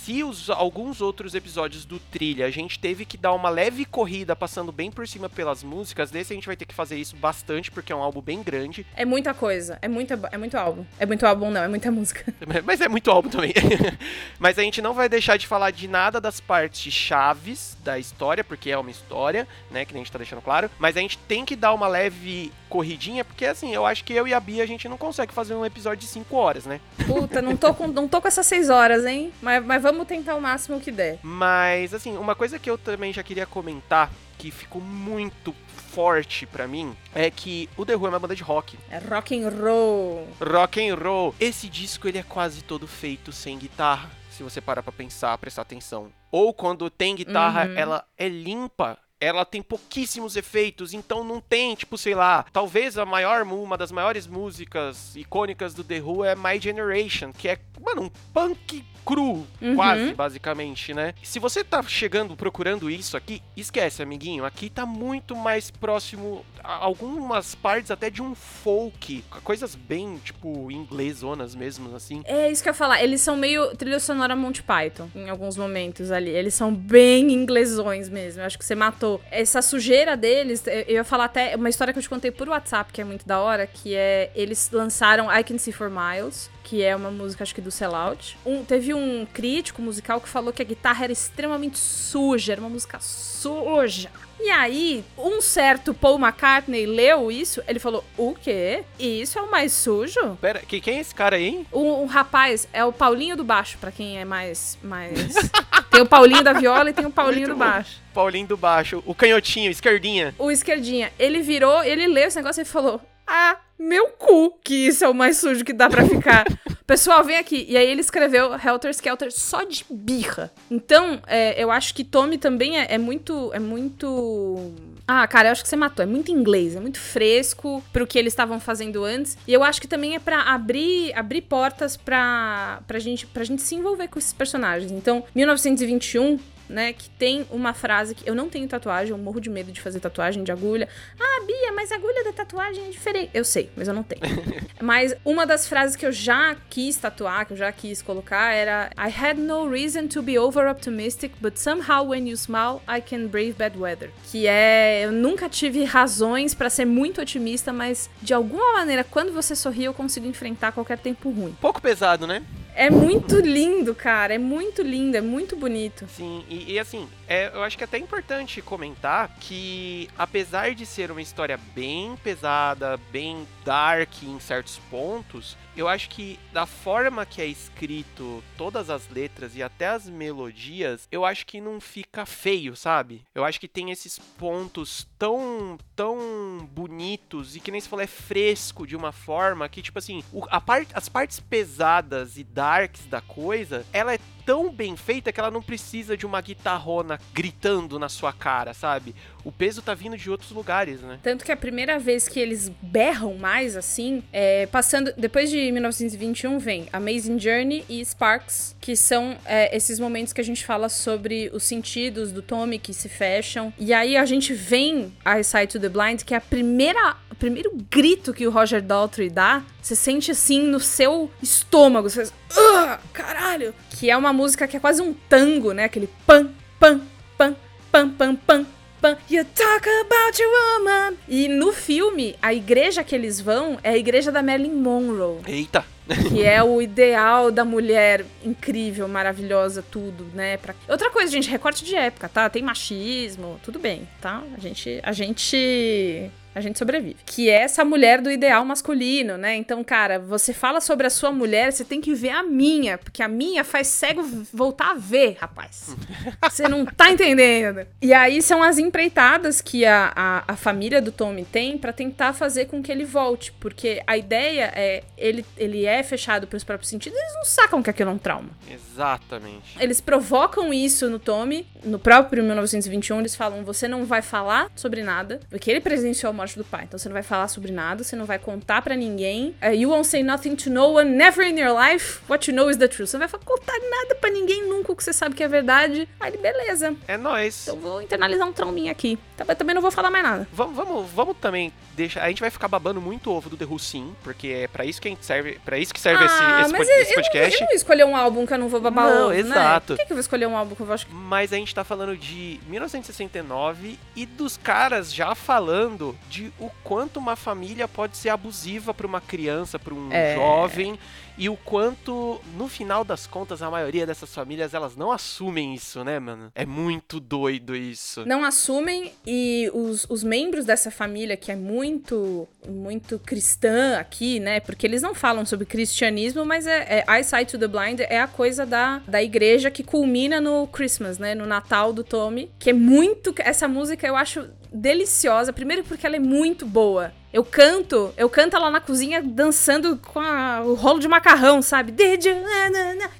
[0.05, 4.37] Se os, alguns outros episódios do Trilha a gente teve que dar uma leve corrida
[4.37, 7.71] passando bem por cima pelas músicas, desse a gente vai ter que fazer isso bastante,
[7.71, 8.85] porque é um álbum bem grande.
[8.95, 9.79] É muita coisa.
[9.81, 10.85] É, muita, é muito álbum.
[10.99, 11.63] É muito álbum, não.
[11.63, 12.35] É muita música.
[12.65, 13.55] Mas é muito álbum também.
[14.39, 18.45] Mas a gente não vai deixar de falar de nada das partes chaves da história,
[18.45, 19.87] porque é uma história, né?
[19.87, 20.71] Que nem a gente tá deixando claro.
[20.79, 24.27] Mas a gente tem que dar uma leve corridinha, porque assim, eu acho que eu
[24.27, 26.81] e a Bia a gente não consegue fazer um episódio de 5 horas, né?
[27.07, 29.33] Puta, não tô com, não tô com essas seis horas, hein?
[29.41, 31.19] Mas, mas vamos tentar o máximo que der.
[31.23, 35.55] Mas, assim, uma coisa que eu também já queria comentar, que ficou muito
[35.93, 38.79] forte pra mim, é que o The Who é uma banda de rock.
[38.91, 40.27] É rock and roll.
[40.41, 41.35] Rock and roll.
[41.39, 45.63] Esse disco, ele é quase todo feito sem guitarra, se você parar pra pensar, prestar
[45.63, 46.11] atenção.
[46.33, 47.77] Ou quando tem guitarra, Uhum.
[47.77, 48.99] ela é limpa.
[49.21, 53.93] Ela tem pouquíssimos efeitos, então não tem, tipo, sei lá, talvez a maior, uma das
[53.93, 59.47] maiores músicas icônicas do The Who é My Generation, que é, mano, um punk cru,
[59.61, 59.75] Uhum.
[59.77, 61.15] quase, basicamente, né?
[61.23, 67.55] Se você tá chegando, procurando isso aqui, esquece, amiguinho, aqui tá muito mais próximo, algumas
[67.55, 72.23] partes até de um folk, coisas bem, tipo, inglesonas mesmo, assim.
[72.25, 73.03] É isso que eu ia falar.
[73.03, 76.31] Eles são meio trilha sonora Monty Python em alguns momentos ali.
[76.31, 78.41] Eles são bem inglesões mesmo.
[78.41, 79.14] Eu acho que você matou.
[79.31, 82.93] Essa sujeira deles, eu ia falar até uma história que eu te contei por WhatsApp,
[82.93, 86.83] que é muito da hora, que é eles lançaram I Can See For Miles, que
[86.83, 88.39] é uma música, acho que do Sellout.
[88.45, 92.71] Um, teve um crítico musical que falou que a guitarra era extremamente suja, era uma
[92.71, 94.11] música suja.
[94.41, 98.85] E aí, um certo Paul McCartney leu isso, ele falou: O quê?
[98.99, 100.37] Isso é o mais sujo?
[100.41, 101.67] Pera, que, quem é esse cara aí, hein?
[101.73, 104.79] O, o rapaz é o Paulinho do baixo, pra quem é mais.
[104.83, 105.35] mais...
[105.91, 107.71] tem o Paulinho da viola e tem o Paulinho Muito do bom.
[107.71, 108.01] baixo.
[108.13, 110.35] Paulinho do baixo, o canhotinho, esquerdinha.
[110.39, 115.05] O esquerdinha, ele virou, ele leu esse negócio e falou: Ah, meu cu, que isso
[115.05, 116.45] é o mais sujo que dá pra ficar.
[116.87, 117.65] Pessoal, vem aqui.
[117.67, 120.53] E aí ele escreveu Helter Skelter só de birra.
[120.71, 123.51] Então, é, eu acho que Tommy também é, é muito.
[123.55, 124.73] É muito.
[125.09, 126.03] Ah, cara, eu acho que você matou.
[126.03, 129.39] É muito inglês, é muito fresco pro que eles estavam fazendo antes.
[129.49, 133.63] E eu acho que também é pra abrir, abrir portas pra, pra, gente, pra gente
[133.63, 134.93] se envolver com esses personagens.
[134.93, 139.51] Então, 1921, né, que tem uma frase que eu não tenho tatuagem, eu morro de
[139.51, 140.89] medo de fazer tatuagem de agulha.
[141.21, 143.31] Ah, Bia, mas a agulha da tatuagem é diferente.
[143.35, 144.23] Eu sei, mas eu não tenho.
[144.81, 148.91] mas uma das frases que eu já quis tatuar, que eu já quis colocar era
[148.97, 153.27] I had no reason to be over optimistic, but somehow when you smile, I can
[153.27, 154.11] brave bad weather.
[154.31, 159.33] Que é, eu nunca tive razões pra ser muito otimista, mas de alguma maneira quando
[159.33, 161.57] você sorri, eu consigo enfrentar qualquer tempo ruim.
[161.61, 162.43] Pouco pesado, né?
[162.77, 164.35] É muito lindo, cara.
[164.35, 166.07] É muito lindo, é muito bonito.
[166.09, 170.87] Sim, e, e assim, é, eu acho que é até importante comentar que, apesar de
[170.87, 177.27] ser uma história bem pesada, bem dark em certos pontos, eu acho que da forma
[177.27, 182.25] que é escrito todas as letras e até as melodias, eu acho que não fica
[182.27, 183.23] feio, sabe?
[183.35, 188.07] Eu acho que tem esses pontos tão tão bonitos e que nem se falou é
[188.07, 193.07] fresco de uma forma que tipo assim, o- a parte as partes pesadas e darks
[193.07, 197.99] da coisa, ela é tão bem feita que ela não precisa de uma guitarrona gritando
[197.99, 199.15] na sua cara, sabe?
[199.45, 201.19] O peso tá vindo de outros lugares, né?
[201.23, 205.13] Tanto que a primeira vez que eles berram mais, assim, é passando.
[205.19, 210.45] Depois de 1921 vem Amazing Journey e Sparks, que são é, esses momentos que a
[210.45, 213.73] gente fala sobre os sentidos do Tommy que se fecham.
[213.79, 217.17] E aí a gente vem a Sight to the Blind, que é a primeira.
[217.31, 222.09] O primeiro grito que o Roger Daltrey dá, você sente assim no seu estômago.
[222.09, 222.33] Você faz.
[222.57, 223.75] "Ugh, caralho!
[223.91, 225.85] Que é uma música que é quase um tango, né?
[225.85, 227.03] Aquele pam, pam,
[227.37, 227.55] pam,
[227.93, 228.67] pam, pam, pam.
[229.05, 229.19] Pam.
[229.29, 231.19] You talk about your woman.
[231.29, 235.85] E no filme, a igreja que eles vão é a igreja da Marilyn Monroe, Eita!
[236.29, 240.57] que é o ideal da mulher incrível, maravilhosa, tudo, né?
[240.57, 240.75] Pra...
[240.89, 242.49] Outra coisa, gente, recorte de época, tá?
[242.49, 244.43] Tem machismo, tudo bem, tá?
[244.57, 247.17] A gente, a gente a gente sobrevive.
[247.27, 249.57] Que é essa mulher do ideal masculino, né?
[249.57, 253.23] Então, cara, você fala sobre a sua mulher, você tem que ver a minha, porque
[253.23, 255.95] a minha faz cego voltar a ver, rapaz.
[256.43, 257.87] Você não tá entendendo.
[258.01, 262.33] E aí são as empreitadas que a, a, a família do Tommy tem pra tentar
[262.33, 266.89] fazer com que ele volte, porque a ideia é ele, ele é fechado pros próprios
[266.89, 268.51] sentidos, eles não sacam que aquilo é um trauma.
[268.71, 269.77] Exatamente.
[269.81, 275.03] Eles provocam isso no Tommy, no próprio 1921, eles falam: você não vai falar sobre
[275.03, 278.05] nada, porque ele presenciou a morte do pai, então você não vai falar sobre nada,
[278.05, 279.55] você não vai contar pra ninguém.
[279.63, 282.21] Uh, you won't say nothing to no one, never in your life.
[282.29, 283.09] What you know is the truth.
[283.11, 286.09] Você não vai contar nada pra ninguém nunca o que você sabe que é verdade.
[286.21, 286.95] Aí ele, beleza.
[287.09, 287.63] É nóis.
[287.67, 289.19] Então vou internalizar um trauminha aqui.
[289.37, 290.49] Tá, também não vou falar mais nada.
[290.53, 292.23] Vamos, vamos, vamos também deixar.
[292.23, 295.01] A gente vai ficar babando muito ovo do The Who sim, porque é pra isso
[295.01, 295.59] que a gente serve.
[295.65, 297.55] para isso que serve esse, esse, Ah, eu, esse eu, podcast.
[297.55, 299.39] eu não vou escolher um álbum que eu não vou babar Não, ovo, né?
[299.39, 299.87] exato.
[299.95, 300.97] Por que, que eu vou escolher um álbum que eu vou...
[301.11, 307.19] Mas a gente tá falando de 1969 e dos caras já falando de o quanto
[307.19, 310.35] uma família pode ser abusiva pra uma criança, pra um É.
[310.35, 310.99] jovem,
[311.37, 316.05] e o quanto, no final das contas, a maioria dessas famílias elas não assumem isso,
[316.05, 316.53] né, mano?
[316.55, 318.25] É muito doido isso.
[318.27, 324.61] não assumem e os, os membros dessa família que é muito muito cristã aqui, né?
[324.61, 328.27] Porque eles não falam sobre cristianismo, mas é, é Eyesight to the Blind é a
[328.27, 331.35] coisa da, da igreja que culmina no Christmas, né?
[331.35, 336.17] No Natal do Tommy, que é muito essa música eu acho deliciosa, primeiro porque ela
[336.17, 337.13] é muito boa.
[337.35, 341.93] Eu canto, eu canto ela na cozinha dançando com a- o rolo de macarrão, sabe?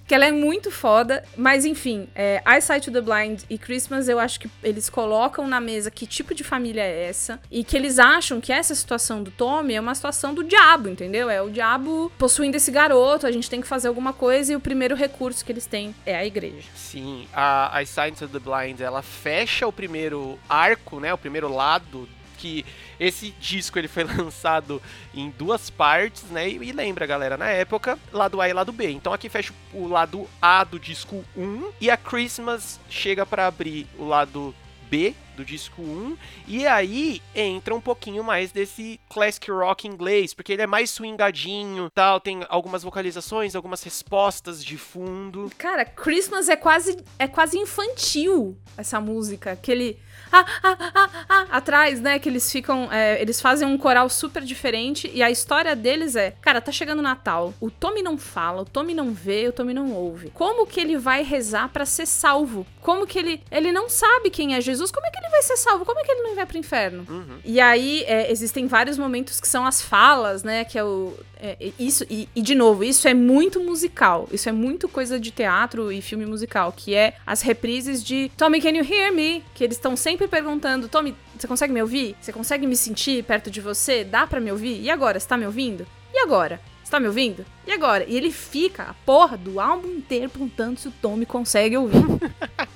[0.07, 4.21] Que ela é muito foda, mas enfim, é, Eyesight to the Blind e Christmas eu
[4.21, 7.99] acho que eles colocam na mesa que tipo de família é essa e que eles
[7.99, 11.29] acham que essa situação do Tommy é uma situação do diabo, entendeu?
[11.29, 14.61] É o diabo possuindo esse garoto, a gente tem que fazer alguma coisa e o
[14.61, 16.69] primeiro recurso que eles têm é a igreja.
[16.77, 21.13] Sim, a, a Science of the Blind, ela fecha o primeiro arco, né?
[21.13, 22.09] O primeiro lado
[22.45, 22.67] que
[23.01, 24.83] esse disco ele foi lançado
[25.15, 26.47] em duas partes, né?
[26.47, 28.91] E, e lembra, galera, na época, lado A e lado B.
[28.91, 33.87] Então aqui fecha o lado A do disco 1 e a Christmas chega pra abrir
[33.99, 34.55] o lado
[34.91, 40.53] B do disco 1 e aí entra um pouquinho mais desse classic rock inglês, porque
[40.53, 45.51] ele é mais swingadinho, tal, tem algumas vocalizações, algumas respostas de fundo.
[45.57, 49.99] Cara, Christmas é quase é quase infantil essa música, aquele
[50.43, 52.19] ah, ah, ah, atrás, né?
[52.19, 52.89] Que eles ficam.
[52.93, 55.11] é, eles fazem um coral super diferente.
[55.13, 57.55] E a história deles é: cara, tá chegando o Natal.
[57.61, 60.31] O Tommy não fala, o Tommy não vê, o Tommy não ouve.
[60.31, 62.67] Como que ele vai rezar pra ser salvo?
[62.81, 63.43] Como que ele.
[63.51, 64.91] Ele não sabe quem é Jesus.
[64.91, 65.85] Como é que ele vai ser salvo?
[65.85, 67.07] Como é que ele não vai pro inferno?
[67.09, 67.39] Uhum.
[67.45, 70.65] E aí, é, existem vários momentos que são as falas, né?
[70.65, 71.15] Que é o.
[71.47, 74.27] é, isso, e, e, de novo, isso é muito musical.
[74.33, 78.63] Isso é muito coisa de teatro e filme musical, que é as reprises de Tommy,
[78.63, 79.45] can you hear me?
[79.55, 82.17] Que eles estão sempre perguntando: Tommy, você consegue me ouvir?
[82.19, 84.05] Você consegue me sentir perto de você?
[84.05, 84.81] Dá pra me ouvir?
[84.81, 85.21] E agora?
[85.21, 85.87] Você tá me ouvindo?
[86.15, 86.59] E agora?
[86.83, 87.45] Você tá me ouvindo?
[87.67, 88.07] E agora?
[88.09, 92.03] E ele fica a porra do álbum inteiro perguntando se o Tommy consegue ouvir.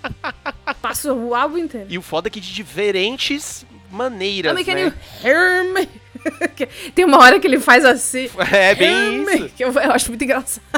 [0.82, 1.86] Passa o álbum inteiro.
[1.88, 4.84] E o foda é que de diferentes maneiras, Tommy, can né?
[4.84, 4.92] you
[5.24, 5.88] hear me?
[6.94, 8.28] Tem uma hora que ele faz assim.
[8.52, 9.48] É bem isso.
[9.50, 10.62] Que eu, eu acho muito engraçado.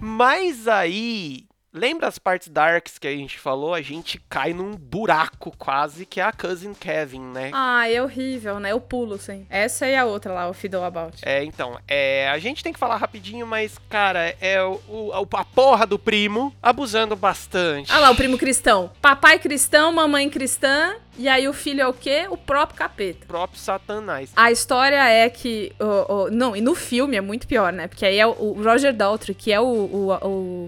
[0.00, 3.74] Mas aí lembra as partes darks que a gente falou?
[3.74, 7.50] A gente cai num buraco quase, que é a Cousin Kevin, né?
[7.52, 8.72] Ah, é horrível, né?
[8.72, 9.46] Eu pulo, sim.
[9.50, 11.18] Essa e a outra lá, o Fiddle About.
[11.22, 15.44] É, então, é, a gente tem que falar rapidinho, mas, cara, é o, o- a
[15.44, 17.92] porra do primo abusando bastante.
[17.92, 18.90] Ah lá, o primo cristão.
[19.00, 20.96] Papai cristão, mamãe cristã.
[21.18, 22.26] E aí o filho é o quê?
[22.30, 23.24] O próprio capeta.
[23.24, 24.30] O próprio Satanás.
[24.36, 25.72] A história é que.
[25.80, 27.88] o- o- não, e no filme é muito pior, né?
[27.88, 30.12] Porque aí é o, Roger Daltrey, que é o, o,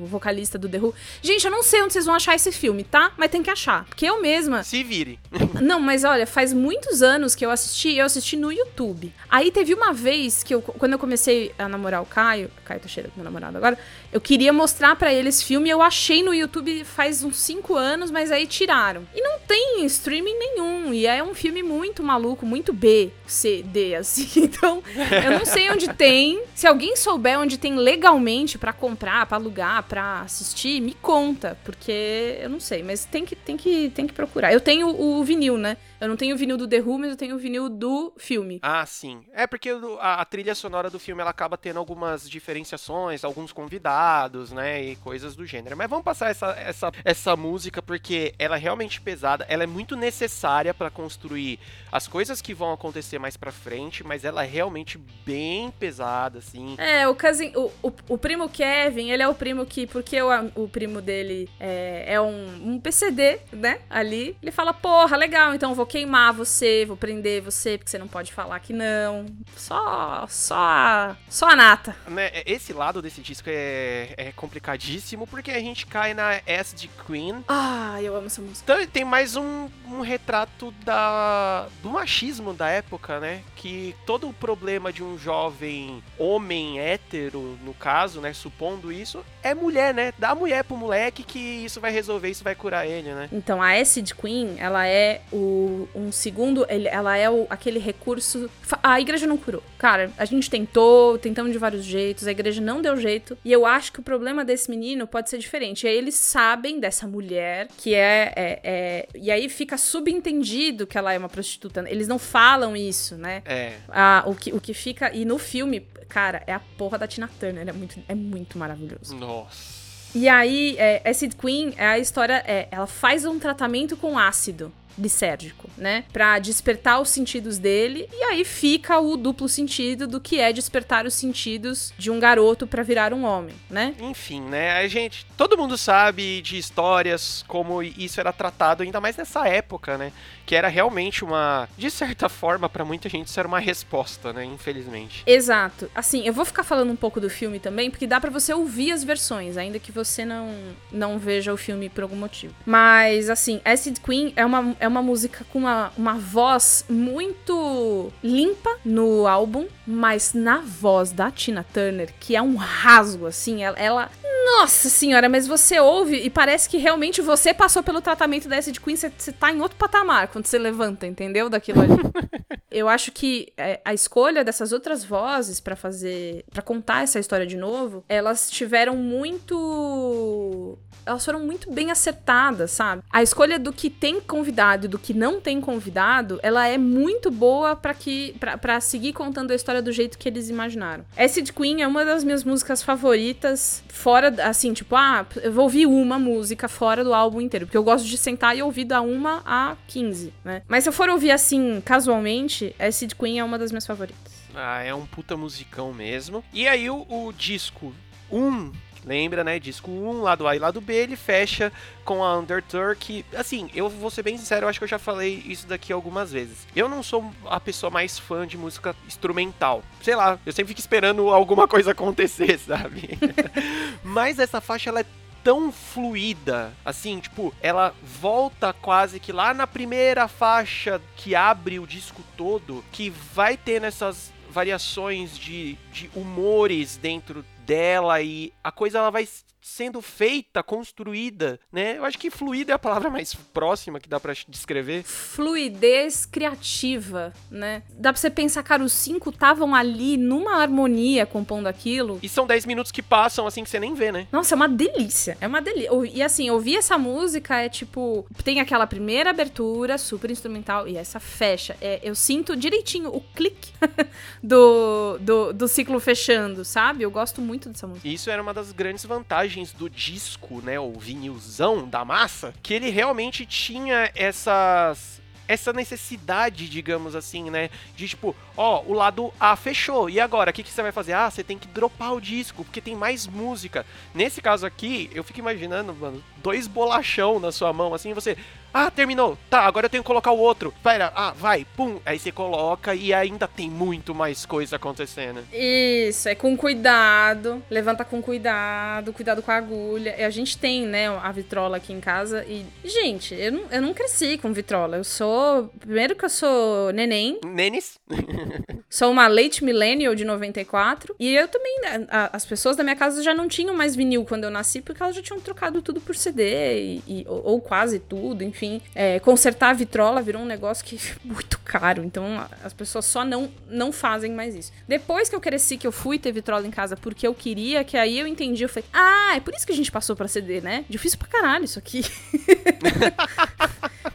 [0.03, 0.95] o vocalista do The Who.
[1.23, 3.13] Gente, eu não sei onde vocês vão achar esse filme, tá?
[3.17, 3.85] Mas tem que achar.
[3.85, 4.63] Porque eu mesma.
[4.65, 5.19] Se vire.
[5.61, 9.13] Não, mas olha, faz muitos anos que eu assisti, eu assisti no YouTube.
[9.29, 13.11] Aí teve uma vez que eu, quando eu comecei a namorar o Caio, Caio Teixeira,
[13.15, 13.79] meu namorado agora,
[14.13, 18.11] eu queria mostrar pra ele esse filme, eu achei no YouTube faz uns 5 anos,
[18.11, 19.07] mas aí tiraram.
[19.15, 23.94] E não tem streaming nenhum, e é um filme muito maluco, muito B, C, D,
[23.94, 24.29] assim.
[24.50, 24.83] Então,
[25.24, 26.42] eu não sei onde tem.
[26.55, 32.38] Se alguém souber onde tem legalmente pra comprar, pra alugar, pra assistir, me conta, porque
[32.40, 34.53] eu não sei, mas tem que, tem que, tem que procurar.
[34.53, 35.76] Eu tenho o vinil, né?
[36.01, 38.59] Eu não tenho o vinil do The Who, mas eu tenho o vinil do filme.
[38.63, 39.23] Ah, sim.
[39.33, 44.51] É porque a, a trilha sonora do filme ela acaba tendo algumas diferenciações, alguns convidados,
[44.51, 45.77] né, e coisas do gênero.
[45.77, 49.95] Mas vamos passar essa, essa, essa música porque ela é realmente pesada, ela é muito
[49.97, 51.59] necessária pra construir
[51.93, 56.77] as coisas que vão acontecer mais pra frente, mas ela é realmente bem pesada, assim.
[56.79, 60.31] É, o, cousin, o, o, o primo Kevin, ele é o primo que, porque o,
[60.55, 63.81] o primo dele é, é um, um PCD, né?
[63.91, 67.98] Ali, ele fala, porra, legal, então eu vou queimar você, vou prender você, porque você
[67.98, 69.26] não pode falar que não.
[69.57, 71.96] Só, só, a- só a nata.
[72.09, 76.88] Né, esse lado desse disco é, é complicadíssimo porque a gente cai na S de
[77.07, 78.72] Queen, Ah, eu amo essa música.
[78.72, 83.42] Então tem mais um, um retrato da, do machismo da época, né?
[83.57, 88.33] Que todo o problema de um jovem homem hétero, no caso, né?
[88.33, 90.12] Supondo isso, é mulher, né?
[90.18, 93.29] Dá mulher pro moleque que isso vai resolver, isso vai curar ele, né?
[93.33, 98.51] Então, a Acid Queen, ela é o, um segundo, ele- ela é o, aquele recurso...
[98.83, 99.62] A igreja não curou.
[99.79, 103.37] Cara, a gente tentou, tentamos de vários jeitos, a igreja não deu jeito.
[103.45, 105.85] E eu acho que o problema desse menino pode ser diferente.
[105.85, 108.33] E aí eles sabem dessa mulher, que é...
[108.37, 111.85] é- é- e aí fica subentendido que ela é uma prostituta.
[111.88, 113.43] Eles não falam isso, né?
[113.45, 113.75] É.
[113.88, 115.14] Ah, o, que, o que fica...
[115.14, 117.69] E no filme, cara, é a porra da Tina Turner.
[117.69, 119.14] É muito, é muito maravilhoso.
[119.16, 119.81] Nossa.
[120.12, 124.73] E aí, é, Acid Queen, é a história é, ela faz um tratamento com ácido
[124.98, 126.05] lisérgico, né?
[126.12, 131.07] Pra despertar os sentidos dele e aí fica o duplo sentido do que é despertar
[131.07, 133.94] os sentidos de um garoto pra virar um homem, né?
[134.00, 134.79] Enfim, né?
[134.79, 135.26] A gente.
[135.37, 140.12] Todo mundo sabe de histórias como isso era tratado, ainda mais nessa época, né?
[140.46, 141.68] Que era realmente uma.
[141.76, 144.44] De certa forma, pra muita gente, isso era uma resposta, né?
[144.44, 145.22] Infelizmente.
[145.26, 145.90] Exato.
[145.94, 148.92] Assim, eu vou ficar falando um pouco do filme também, porque dá pra você ouvir
[148.92, 150.50] as versões, ainda que você não
[150.90, 152.55] não veja o filme por algum motivo.
[152.66, 158.77] Mas, assim, Acid Queen é uma, é uma música com uma, uma voz muito limpa
[158.85, 163.79] no álbum, mas na voz da Tina Turner, que é um rasgo, assim, ela...
[163.79, 164.11] ela
[164.59, 168.79] nossa senhora, mas você ouve e parece que realmente você passou pelo tratamento da Acid
[168.79, 171.49] Queen, você, você tá em outro patamar quando você levanta, entendeu?
[171.49, 171.95] Daquilo ali.
[172.71, 177.47] Eu acho que é, a escolha dessas outras vozes pra fazer, Pra contar essa história
[177.47, 183.03] de novo, elas tiveram muito, elas foram muito bem acertadas, sabe?
[183.11, 187.31] A escolha do que tem convidado e do que não tem convidado, ela é muito
[187.31, 191.05] boa pra que para para seguir contando a história do jeito que eles imaginaram.
[191.17, 195.87] Acid Queen é uma das minhas músicas favoritas, fora assim, tipo, ah, eu vou ouvir
[195.87, 199.42] uma música fora do álbum inteiro, porque eu gosto de sentar e ouvir da uma
[199.44, 200.62] a 15, né?
[200.68, 204.33] Mas se eu for ouvir assim, casualmente, Acid Queen é uma das minhas favoritas.
[204.55, 206.42] Ah, é um puta musicão mesmo.
[206.53, 207.94] E aí o, o disco
[208.31, 208.72] 1,
[209.05, 209.59] lembra, né?
[209.59, 211.73] Disco 1, lado A e lado B, ele fecha
[212.05, 214.99] com a Undertow, que, assim, eu vou ser bem sincero, eu acho que eu já
[214.99, 216.67] falei isso daqui algumas vezes.
[216.75, 219.83] Eu não sou a pessoa mais fã de música instrumental.
[220.03, 223.19] Sei lá, eu sempre fico esperando alguma coisa acontecer, sabe?
[224.03, 225.07] Mas essa faixa, ela é
[225.43, 231.87] tão fluida, assim, tipo, ela volta quase que lá na primeira faixa que abre o
[231.87, 238.98] disco todo, que vai ter nessas variações de, de humores dentro dela e a coisa
[238.98, 239.28] ela vai
[239.70, 241.96] sendo feita, construída, né?
[241.96, 245.04] Eu acho que fluida é a palavra mais próxima que dá pra descrever.
[245.04, 247.83] Fluidez criativa, né?
[247.90, 252.18] Dá pra você pensar, cara, os cinco estavam ali numa harmonia compondo aquilo.
[252.22, 254.26] E são 10 minutos que passam assim que você nem vê, né?
[254.33, 255.38] Nossa, é uma delícia.
[255.40, 255.90] É uma delícia.
[256.12, 258.26] E assim, ouvir essa música é tipo.
[258.42, 261.76] Tem aquela primeira abertura, super instrumental, e essa fecha.
[261.80, 263.72] É, eu sinto direitinho o clique
[264.42, 267.04] do, do, do ciclo fechando, sabe?
[267.04, 268.09] Eu gosto muito dessa música.
[268.09, 270.79] Isso era uma das grandes vantagens do disco, né?
[270.81, 275.21] O vinilzão da massa, que ele realmente tinha essas.
[275.46, 277.71] Essa necessidade, digamos assim, né?
[277.96, 280.08] De tipo, ó, o lado A fechou.
[280.08, 281.13] E agora, o que, que você vai fazer?
[281.13, 283.85] Ah, você tem que dropar o disco, porque tem mais música.
[284.15, 288.37] Nesse caso aqui, eu fico imaginando, mano, dois bolachão na sua mão, assim, você.
[288.73, 289.37] Ah, terminou.
[289.48, 290.73] Tá, agora eu tenho que colocar o outro.
[290.83, 291.98] Pera, ah, vai, pum.
[292.06, 295.42] Aí você coloca e ainda tem muito mais coisa acontecendo.
[295.52, 300.14] Isso, é com cuidado, levanta com cuidado, cuidado com a agulha.
[300.18, 303.83] E A gente tem, né, a vitrola aqui em casa e, gente, eu não, eu
[303.83, 304.96] não cresci com vitrola.
[304.96, 307.98] Eu sou, primeiro que eu sou neném, Nenes?
[308.88, 312.96] sou uma late millennial de 94 e eu também, né, a- as pessoas da minha
[312.96, 316.00] casa já não tinham mais vinil quando eu nasci porque elas já tinham trocado tudo
[316.00, 318.60] por CD e, e- ou, ou quase tudo, enfim.
[318.94, 323.25] É, consertar a vitrola virou um negócio que é muito caro, então as pessoas só
[323.25, 324.73] não, não fazem mais isso.
[324.88, 327.96] Depois que eu cresci, que eu fui ter vitrola em casa porque eu queria, que
[327.96, 330.61] aí eu entendi, eu falei, ah, é por isso que a gente passou pra CD,
[330.61, 330.85] né?
[330.88, 332.04] Difícil pra caralho isso aqui.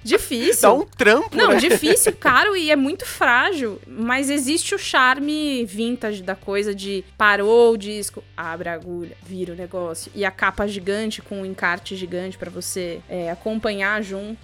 [0.03, 0.61] Difícil.
[0.61, 1.57] Dá um trampo, Não, né?
[1.57, 3.81] difícil, caro e é muito frágil.
[3.87, 9.53] Mas existe o charme vintage da coisa de parou o disco, abre a agulha, vira
[9.53, 10.11] o negócio.
[10.13, 14.34] E a capa gigante com um encarte gigante pra você é, acompanhar junto.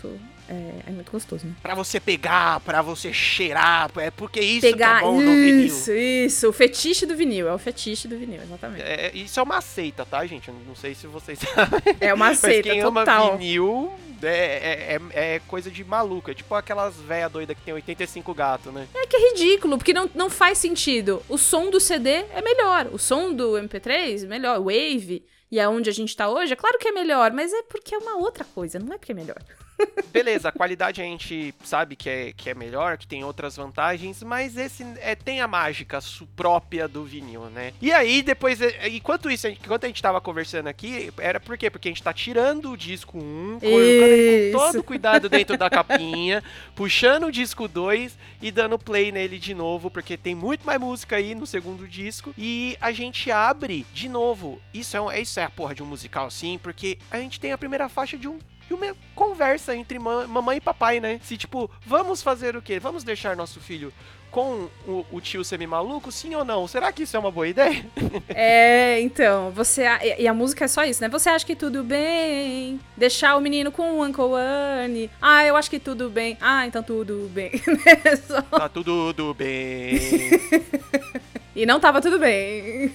[0.50, 1.54] É, é muito gostoso, né?
[1.62, 5.00] Pra você pegar, pra você cheirar, é porque isso Pegar.
[5.00, 5.66] que é bom no vinil.
[5.66, 6.50] Isso, isso.
[6.50, 7.48] O fetiche do vinil.
[7.48, 8.82] É o fetiche do vinil, exatamente.
[8.84, 10.50] É, isso é uma seita, tá, gente?
[10.50, 11.80] Eu não sei se vocês sabem.
[12.02, 13.38] É uma seita quem ama total.
[13.38, 16.30] vinil é, é, é- é coisa de maluco.
[16.30, 18.88] É tipo aquelas véia doida que tem 85 gatos, né?
[18.94, 21.24] É que é ridículo, porque não, não faz sentido.
[21.30, 22.88] O som do CD é melhor.
[22.92, 24.60] O som do MP3 é melhor.
[24.60, 25.24] Wave.
[25.50, 27.98] E aonde a gente tá hoje, é claro que é melhor, mas é porque é
[27.98, 29.38] uma outra coisa, não é porque é melhor.
[30.12, 34.22] Beleza, a qualidade a gente sabe que é, que é melhor, que tem outras vantagens,
[34.24, 36.00] mas esse é, tem a mágica
[36.36, 37.74] própria do vinil, né?
[37.82, 41.70] E aí, depois, é, enquanto isso, enquanto a gente tava conversando aqui, era por quê?
[41.70, 45.70] Porque a gente tá tirando o disco 1, colocando ele com todo cuidado dentro da
[45.70, 46.44] capinha,
[46.76, 51.16] puxando o disco 2 e dando play nele de novo, porque tem muito mais música
[51.16, 52.34] aí no segundo disco.
[52.38, 54.62] E a gente abre de novo.
[54.74, 57.52] Isso é, um- isso é a porra de um musical, sim, porque a gente tem
[57.54, 58.40] a primeira faixa de um
[58.72, 61.20] de uma conversa entre ma- mamãe e papai, né?
[61.24, 62.80] Se tipo, vamos fazer o quê?
[62.80, 63.92] Vamos deixar nosso filho
[64.32, 66.66] com o, o tio semi-maluco, sim ou não?
[66.66, 67.86] Será que isso é uma boa ideia?
[68.34, 69.84] É, então, você.
[69.86, 71.10] a- E e a música é só isso, né?
[71.10, 72.80] Você acha que tudo bem?
[72.96, 75.10] Deixar o menino com o Uncle Anne?
[75.22, 76.38] Ah, eu acho que tudo bem.
[76.40, 77.52] Ah, então tudo bem.
[77.68, 78.16] Né?
[78.26, 80.00] Só- Tá tudo bem.
[81.54, 82.94] E não tava tudo bem.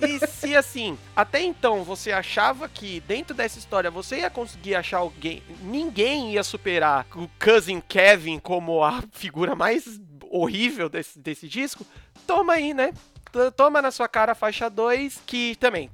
[0.00, 4.98] E se assim, até então você achava que dentro dessa história você ia conseguir achar
[4.98, 11.86] alguém, ninguém ia superar o Cousin Kevin como a figura mais horrível desse, desse disco,
[12.26, 12.92] toma aí, né?
[13.56, 15.90] Toma na sua cara a faixa 2, que também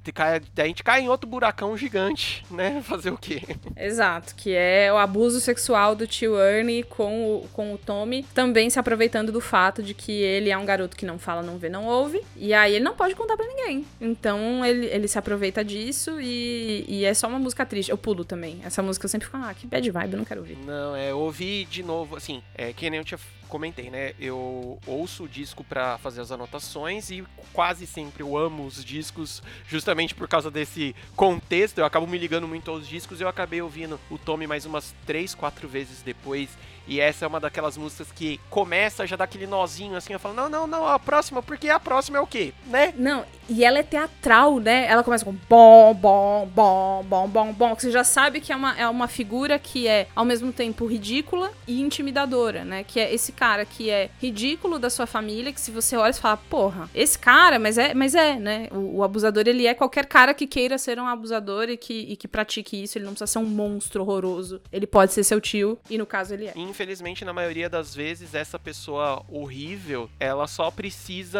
[0.57, 2.81] a gente cai em outro buracão gigante, né?
[2.85, 3.41] Fazer o quê?
[3.75, 8.69] Exato, que é o abuso sexual do tio Ernie com o, com o Tommy, também
[8.69, 11.69] se aproveitando do fato de que ele é um garoto que não fala, não vê,
[11.69, 13.85] não ouve, e aí ele não pode contar pra ninguém.
[13.99, 17.89] Então ele, ele se aproveita disso e, e é só uma música triste.
[17.89, 18.61] Eu pulo também.
[18.63, 20.57] Essa música eu sempre fico, ah, que bad vibe, eu não quero ouvir.
[20.65, 23.19] Não, é, eu ouvi de novo, assim, é que nem eu tinha
[23.51, 24.13] comentei, né?
[24.17, 27.21] Eu ouço o disco pra fazer as anotações e
[27.51, 31.77] quase sempre eu amo os discos justamente por causa desse contexto.
[31.79, 34.95] Eu acabo me ligando muito aos discos e eu acabei ouvindo o Tommy mais umas
[35.05, 36.49] três, quatro vezes depois.
[36.87, 40.35] E essa é uma daquelas músicas que começa, já dá aquele nozinho assim, eu falo,
[40.35, 42.53] não, não, não, a próxima, porque a próxima é o quê?
[42.67, 42.93] Né?
[42.97, 44.85] Não, e ela é teatral, né?
[44.87, 47.75] Ela começa com bom, bom, bom, bom, bom, bom.
[47.75, 50.85] Que você já sabe que é uma, é uma figura que é, ao mesmo tempo,
[50.85, 52.85] ridícula e intimidadora, né?
[52.85, 56.13] Que é esse cara que é ridículo da sua família, que se você olha e
[56.13, 58.69] fala, porra, esse cara, mas é, mas é, né?
[58.71, 62.15] O, o abusador, ele é qualquer cara que queira ser um abusador e que, e
[62.15, 62.97] que pratique isso.
[62.97, 64.61] Ele não precisa ser um monstro horroroso.
[64.71, 66.53] Ele pode ser seu tio, e no caso ele é.
[66.71, 71.39] Infelizmente, na maioria das vezes, essa pessoa horrível, ela só precisa,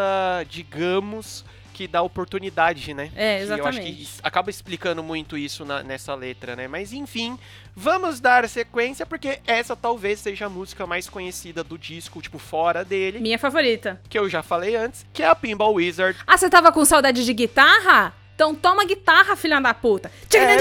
[0.49, 3.09] digamos, que dá oportunidade, né?
[3.15, 4.09] É, Que Eu acho que exatamente.
[4.21, 6.67] acaba explicando muito isso na- nessa letra, né?
[6.67, 7.39] Mas enfim,
[7.73, 12.83] vamos dar sequência, porque essa talvez seja a música mais conhecida do disco, tipo, fora
[12.83, 13.99] dele, Minha favorita.
[14.09, 16.19] que eu já falei antes, que é a Pinball Wizard.
[16.27, 18.13] Ah, você tava com saudade de guitarra?
[18.41, 20.11] Então toma guitarra, filha da puta.
[20.33, 20.57] É.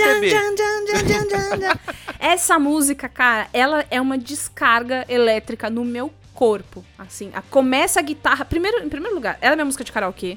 [2.19, 6.85] Essa música, cara, ela é uma descarga elétrica no meu corpo.
[6.99, 8.45] Assim, a- começa a guitarra.
[8.45, 10.37] Primeiro, em primeiro lugar, ela é minha música de karaokê.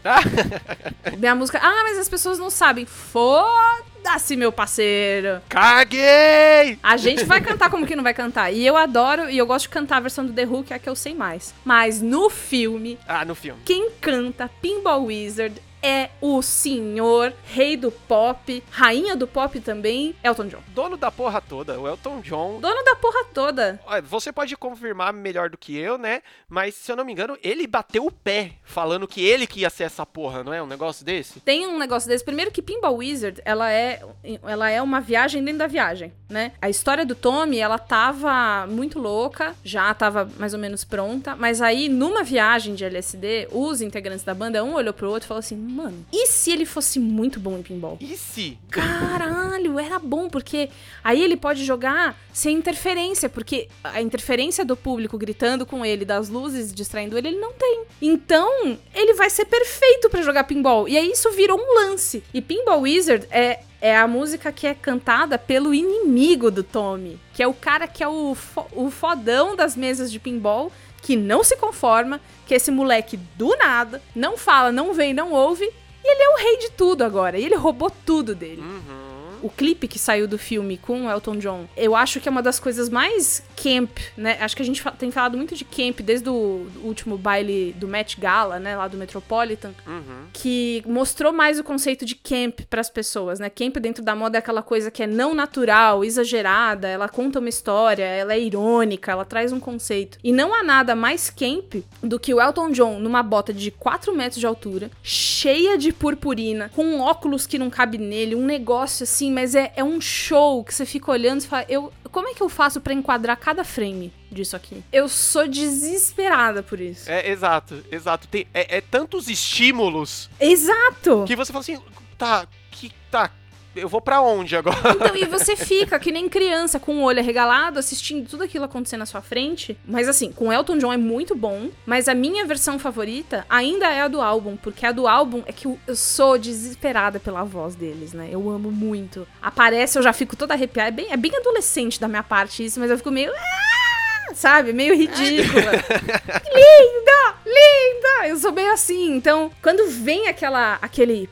[1.19, 1.59] minha música.
[1.61, 2.85] Ah, mas as pessoas não sabem.
[2.85, 5.41] Foda-se, meu parceiro.
[5.49, 6.79] Caguei!
[6.81, 8.53] A gente vai cantar como que não vai cantar.
[8.53, 10.77] E eu adoro, e eu gosto de cantar a versão do The Who, que é
[10.77, 11.53] a que eu sei mais.
[11.65, 13.59] Mas no filme, Ah, no filme.
[13.65, 20.47] quem canta Pinball Wizard é o senhor, rei do pop, rainha do pop também, Elton
[20.47, 20.63] John.
[20.69, 22.59] Dono da porra toda, o Elton John.
[22.61, 23.79] Dono da porra toda.
[23.85, 26.21] Olha, Você pode confirmar melhor do que eu, né?
[26.47, 29.69] Mas se eu não me engano, ele bateu o pé falando que ele que ia
[29.69, 30.63] ser essa porra, não é?
[30.63, 31.41] Um negócio desse?
[31.41, 32.23] Tem um negócio desse.
[32.23, 34.01] Primeiro que Pinball Wizard, ela é,
[34.43, 36.53] ela é uma viagem dentro da viagem, né?
[36.61, 41.61] A história do Tommy, ela tava muito louca, já tava mais ou menos pronta, mas
[41.61, 45.39] aí numa viagem de LSD, os integrantes da banda, um olhou pro outro e falou
[45.39, 47.97] assim, mano, e se ele fosse muito bom em pinball?
[47.99, 48.57] E se?
[48.69, 50.69] Caralho, era bom, porque
[51.03, 56.29] aí ele pode jogar sem interferência, porque a interferência do público gritando com ele, das
[56.29, 57.83] luzes distraindo ele, ele não tem.
[58.01, 60.87] Então, ele vai ser perfeito pra jogar pinball.
[60.87, 62.23] E aí isso virou um lance.
[62.33, 67.43] E Pinball Wizard é é a música que é cantada pelo inimigo do Tommy, que
[67.43, 70.71] é o cara que é o, fo o fodão das mesas de pinball,
[71.03, 75.65] que não se conforma, que esse moleque do nada não fala, não vem, não ouve,
[75.65, 78.61] e ele é o rei de tudo agora, e ele roubou tudo dele.
[78.61, 79.39] Uhum.
[79.43, 82.41] O clipe que saiu do filme com o Elton John, eu acho que é uma
[82.41, 84.37] das coisas mais camp, né?
[84.41, 88.19] Acho que a gente tem falado muito de camp desde o último baile do Met
[88.19, 88.75] Gala, né?
[88.75, 90.27] Lá do Metropolitan Uhum.
[90.33, 93.49] que mostrou mais o conceito de camp pras pessoas, né?
[93.49, 97.49] Camp dentro da moda é aquela coisa que é não natural, exagerada, ela conta uma
[97.49, 100.17] história, ela é irônica, ela traz um conceito.
[100.23, 104.13] E não há nada mais camp do que o Elton John numa bota de 4
[104.15, 109.03] metros de altura, cheia de purpurina, com um óculos que não cabe nele, um negócio
[109.03, 112.33] assim, mas é, é um show que você fica olhando e fala, eu, como é
[112.35, 114.83] que eu faço pra enquadrar cada frame disso aqui?
[114.93, 117.09] Eu sou desesperada por isso.
[117.11, 118.27] É, exato, exato.
[118.27, 121.25] Tem, é, é tantos estímulos Exato!
[121.25, 121.81] que você fala assim,
[122.15, 123.31] tá, que tá,
[123.75, 124.77] eu vou pra onde agora?
[124.91, 128.97] Então, e você fica que nem criança, com o olho arregalado, assistindo tudo aquilo acontecer
[128.97, 129.77] na sua frente.
[129.85, 131.69] Mas assim, com Elton John é muito bom.
[131.85, 134.55] Mas a minha versão favorita ainda é a do álbum.
[134.55, 138.29] Porque a do álbum é que eu, eu sou desesperada pela voz deles, né?
[138.31, 139.27] Eu amo muito.
[139.41, 140.89] Aparece, eu já fico toda arrepiada.
[140.89, 143.31] É bem, é bem adolescente da minha parte isso, mas eu fico meio.
[143.31, 144.73] "Ah!", Sabe?
[144.73, 145.71] Meio ridícula.
[146.53, 147.35] linda!
[147.45, 148.27] Linda!
[148.27, 149.15] Eu sou meio assim.
[149.15, 150.77] Então, quando vem aquela.
[150.81, 151.29] aquele.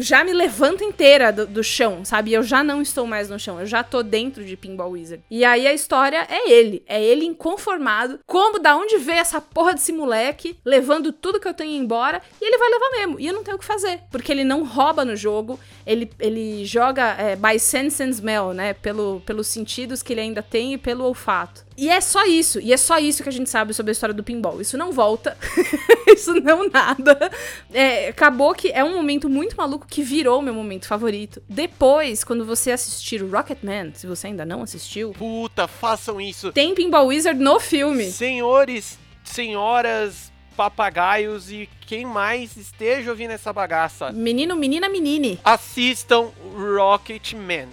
[0.00, 2.32] Já me levanto inteira do, do chão, sabe?
[2.32, 5.22] Eu já não estou mais no chão, eu já tô dentro de Pinball Wizard.
[5.30, 8.20] E aí a história é ele, é ele inconformado.
[8.26, 12.44] Como, da onde veio essa porra desse moleque, levando tudo que eu tenho embora, e
[12.44, 13.20] ele vai levar mesmo.
[13.20, 16.64] E eu não tenho o que fazer, porque ele não rouba no jogo, ele, ele
[16.64, 18.74] joga é, by sense and smell, né?
[18.74, 21.64] Pelo, pelos sentidos que ele ainda tem e pelo olfato.
[21.80, 24.14] E é só isso, e é só isso que a gente sabe sobre a história
[24.14, 24.60] do pinball.
[24.60, 25.34] Isso não volta,
[26.14, 27.30] isso não nada.
[27.72, 31.42] É, acabou que é um momento muito maluco que virou meu momento favorito.
[31.48, 36.52] Depois, quando você assistir o Rocketman, se você ainda não assistiu, Puta, façam isso.
[36.52, 38.10] tem Pinball Wizard no filme.
[38.12, 45.40] Senhores, senhoras, papagaios e quem mais esteja ouvindo essa bagaça, Menino, menina, menine.
[45.42, 47.68] assistam Rocketman.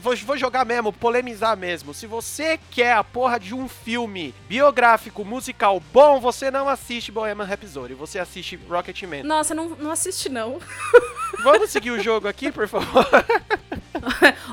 [0.00, 1.94] Vou, vou jogar mesmo, polemizar mesmo.
[1.94, 7.44] Se você quer a porra de um filme biográfico, musical bom, você não assiste Bohemian
[7.44, 9.22] Rhapsody, você assiste Rocketman.
[9.22, 10.58] Nossa, não, não assiste não.
[11.44, 13.06] Vamos seguir o jogo aqui, por favor?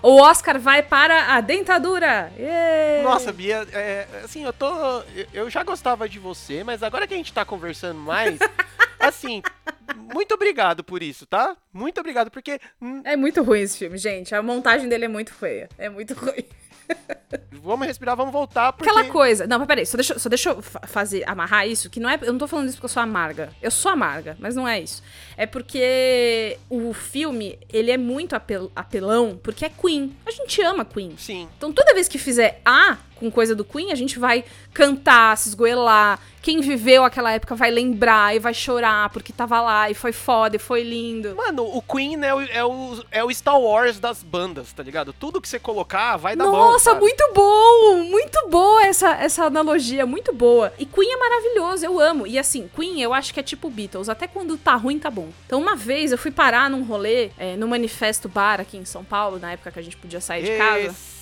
[0.04, 2.32] O Oscar vai para a dentadura.
[2.38, 3.04] Yay!
[3.04, 4.68] Nossa, Bia, é, assim, eu tô.
[5.34, 8.40] Eu já gostava de você, mas agora que a gente tá conversando mais,
[9.00, 9.42] assim,
[10.14, 11.56] muito obrigado por isso, tá?
[11.74, 12.60] Muito obrigado, porque.
[13.04, 14.34] É muito ruim esse filme, gente.
[14.34, 15.70] A montagem dele é muito feia.
[15.78, 16.44] É muito ruim.
[17.52, 18.90] Vamos respirar, vamos voltar, porque.
[18.90, 19.46] Aquela coisa.
[19.46, 22.18] Não, mas peraí, só deixa, só deixa eu fa- fazer, amarrar isso, que não é.
[22.22, 23.52] Eu não tô falando isso porque eu sou amarga.
[23.62, 25.04] Eu sou amarga, mas não é isso.
[25.36, 30.16] É porque o filme, ele é muito apel- apelão, porque é Queen.
[30.26, 31.16] A gente ama Queen.
[31.18, 31.50] Sim.
[31.58, 34.44] Então toda vez que fizer A com coisa do Queen, a gente vai
[34.74, 36.20] cantar, se esgoelar.
[36.42, 40.56] Quem viveu aquela época vai lembrar e vai chorar porque tava lá e foi foda
[40.56, 41.36] e foi lindo.
[41.36, 45.12] Mano, o Queen é o, é, o, é o Star Wars das bandas, tá ligado?
[45.12, 46.52] Tudo que você colocar vai dar bom.
[46.52, 48.04] Nossa, muito bom!
[48.10, 50.72] Muito boa essa, essa analogia, muito boa.
[50.80, 52.26] E Queen é maravilhoso, eu amo.
[52.26, 55.30] E assim, Queen eu acho que é tipo Beatles, até quando tá ruim, tá bom.
[55.46, 59.04] Então, uma vez eu fui parar num rolê, é, no Manifesto Bar aqui em São
[59.04, 60.80] Paulo, na época que a gente podia sair de casa.
[60.80, 61.17] Esse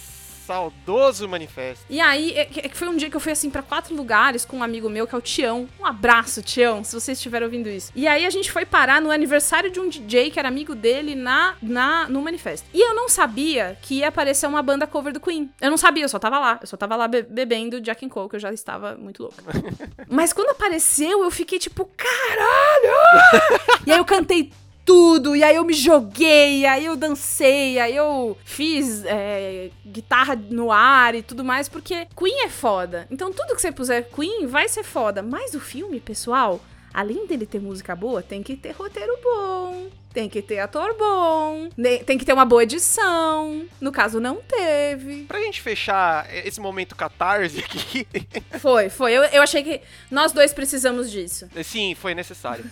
[0.45, 1.85] saudoso manifesto.
[1.89, 3.95] E aí, é que é que foi um dia que eu fui assim pra quatro
[3.95, 5.67] lugares com um amigo meu, que é o Tião.
[5.79, 7.91] Um abraço, Tião, se você estiver ouvindo isso.
[7.95, 11.15] E aí a gente foi parar no aniversário de um DJ que era amigo dele
[11.15, 12.67] na, na no manifesto.
[12.73, 15.49] E eu não sabia que ia aparecer uma banda cover do Queen.
[15.61, 16.59] Eu não sabia, eu só tava lá.
[16.61, 19.43] Eu só tava lá be- bebendo Jack and Coke, eu já estava muito louca.
[20.09, 22.95] Mas quando apareceu, eu fiquei tipo, caralho!
[23.85, 24.51] e aí eu cantei
[24.85, 30.71] tudo, e aí eu me joguei, aí eu dancei, aí eu fiz é, guitarra no
[30.71, 33.07] ar e tudo mais, porque Queen é foda.
[33.09, 35.23] Então tudo que você puser Queen vai ser foda.
[35.23, 36.61] Mas o filme, pessoal,
[36.95, 39.87] além dele ter música boa, tem que ter roteiro bom.
[40.13, 41.67] Tem que ter ator bom,
[42.05, 43.65] tem que ter uma boa edição.
[43.81, 45.23] No caso, não teve.
[45.25, 48.07] Pra gente fechar esse momento catarse aqui,
[48.61, 49.11] Foi, foi.
[49.11, 51.49] Eu, eu achei que nós dois precisamos disso.
[51.65, 52.63] sim, foi necessário.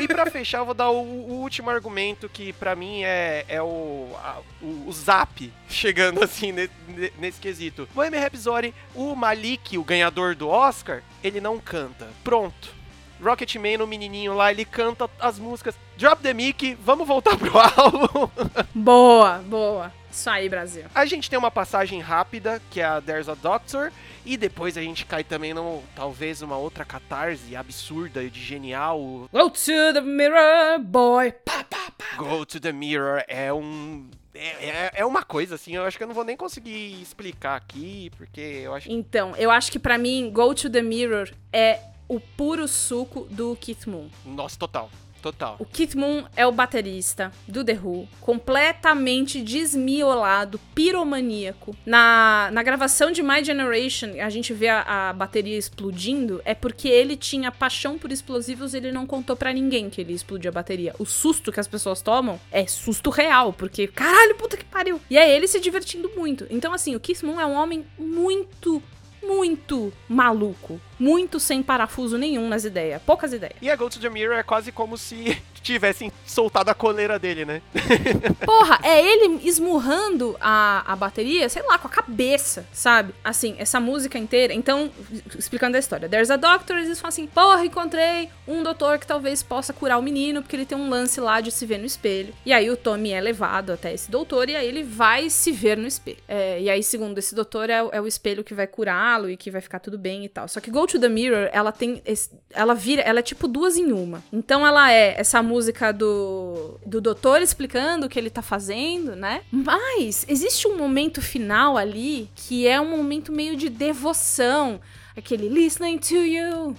[0.00, 3.60] E pra fechar, eu vou dar o, o último argumento que pra mim é, é
[3.60, 7.88] o, a- o, o zap chegando assim ne- ne- nesse quesito.
[7.92, 12.06] Bohemian Rhapsody, o Malik, o ganhador do Oscar, ele não canta.
[12.22, 12.83] Pronto.
[13.22, 15.74] Rocketman, o menininho lá, ele canta as músicas.
[15.96, 18.30] Drop the mic, vamos voltar pro álbum.
[18.74, 19.92] Boa, boa.
[20.10, 20.84] Isso aí, Brasil.
[20.94, 23.90] A gente tem uma passagem rápida, que é a There's a Doctor,
[24.24, 29.28] e depois a gente cai também no talvez uma outra catarse absurda e de genial.
[29.32, 31.32] Go to the mirror, boy.
[31.32, 32.16] Pá, pá, pá.
[32.16, 34.08] Go to the Mirror é um.
[34.34, 37.56] É, é, é uma coisa assim, eu acho que eu não vou nem conseguir explicar
[37.56, 38.94] aqui, porque eu acho que.
[38.94, 43.56] Então, eu acho que pra mim, Go to the Mirror é o puro suco do
[43.56, 44.08] Keith Moon.
[44.24, 44.90] Nossa, total.
[45.24, 45.56] Total.
[45.58, 51.74] O Keith Moon é o baterista do The Who, completamente desmiolado, piromaníaco.
[51.86, 56.88] Na, na gravação de My Generation, a gente vê a, a bateria explodindo, é porque
[56.88, 60.50] ele tinha paixão por explosivos e ele não contou pra ninguém que ele ia explodir
[60.50, 60.94] a bateria.
[60.98, 65.00] O susto que as pessoas tomam é susto real, porque caralho, puta que pariu.
[65.08, 66.46] E é ele se divertindo muito.
[66.50, 68.82] Então, assim, o Keith Moon é um homem muito,
[69.22, 70.78] muito maluco.
[70.98, 73.00] Muito sem parafuso nenhum nas ideias.
[73.02, 73.56] Poucas ideias.
[73.60, 77.44] E a Go to the Mirror é quase como se tivessem soltado a coleira dele,
[77.44, 77.62] né?
[78.44, 83.14] Porra, é ele esmurrando a, a bateria, sei lá, com a cabeça, sabe?
[83.22, 84.52] Assim, essa música inteira.
[84.52, 84.90] Então,
[85.38, 86.08] explicando a história.
[86.08, 90.02] There's a doctor, eles falam assim: porra, encontrei um doutor que talvez possa curar o
[90.02, 92.34] menino, porque ele tem um lance lá de se ver no espelho.
[92.44, 95.76] E aí o Tommy é levado até esse doutor e aí ele vai se ver
[95.76, 96.18] no espelho.
[96.28, 99.36] É, e aí, segundo esse doutor, é, o- é o espelho que vai curá-lo e
[99.36, 100.46] que vai ficar tudo bem e tal.
[100.48, 102.00] Só que Go to the Mirror, ela tem.
[102.04, 103.02] esse- ela vira.
[103.02, 104.22] Ela é tipo duas em uma.
[104.32, 109.42] Então ela é essa música do, do doutor explicando o que ele tá fazendo, né?
[109.50, 114.80] Mas existe um momento final ali que é um momento meio de devoção.
[115.16, 116.76] Aquele listening to you.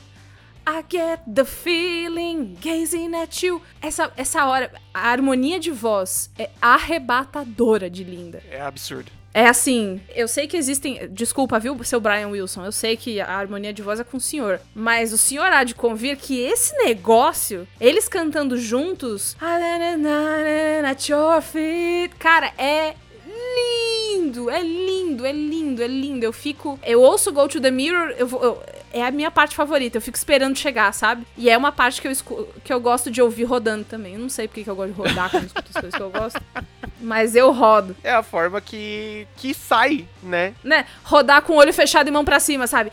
[0.67, 3.61] I get the feeling, gazing at you.
[3.79, 8.41] Essa, essa hora, a harmonia de voz é arrebatadora de linda.
[8.49, 9.11] É absurdo.
[9.37, 11.09] É assim, eu sei que existem.
[11.11, 12.63] Desculpa, viu, seu Brian Wilson?
[12.63, 14.61] Eu sei que a harmonia de voz é com o senhor.
[14.73, 19.35] Mas o senhor há de convir que esse negócio, eles cantando juntos.
[21.41, 22.13] Feet.
[22.17, 22.93] Cara, é
[24.17, 26.23] lindo, é lindo, é lindo, é lindo.
[26.25, 26.79] Eu fico.
[26.81, 28.41] Eu ouço Go to the Mirror, eu vou.
[28.41, 28.63] eu-
[28.93, 29.97] é a minha parte favorita.
[29.97, 31.27] Eu fico esperando chegar, sabe?
[31.37, 32.13] E é uma parte que eu,
[32.63, 34.13] que eu gosto de ouvir rodando também.
[34.13, 36.09] Eu não sei porque que eu gosto de rodar quando escuto as coisas que eu
[36.09, 36.41] gosto.
[37.05, 37.95] Mas eu rodo.
[38.03, 40.55] É a forma que, que sai, né?
[40.63, 42.91] né, rodar com o olho fechado e mão pra cima, sabe?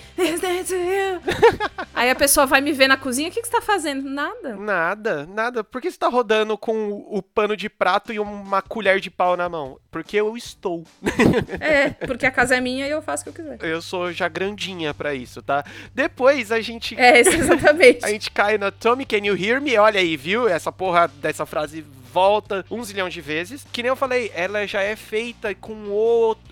[1.94, 4.08] Aí a pessoa vai me ver na cozinha, o que, que você tá fazendo?
[4.08, 4.56] Nada.
[4.56, 5.64] Nada, nada.
[5.64, 9.36] Por que você tá rodando com o pano de prato e uma colher de pau
[9.36, 9.78] na mão?
[9.90, 10.84] Porque eu estou.
[11.60, 13.58] É, porque a casa é minha e eu faço o que eu quiser.
[13.64, 15.64] Eu sou já grandinha pra isso, tá?
[15.94, 16.98] Depois a gente.
[16.98, 18.04] É, isso exatamente.
[18.04, 19.76] A gente cai na Tommy, can you hear me?
[19.76, 20.48] Olha aí, viu?
[20.48, 23.66] Essa porra dessa frase volta um zilhão de vezes.
[23.72, 25.88] Que nem eu falei, ela já é feita com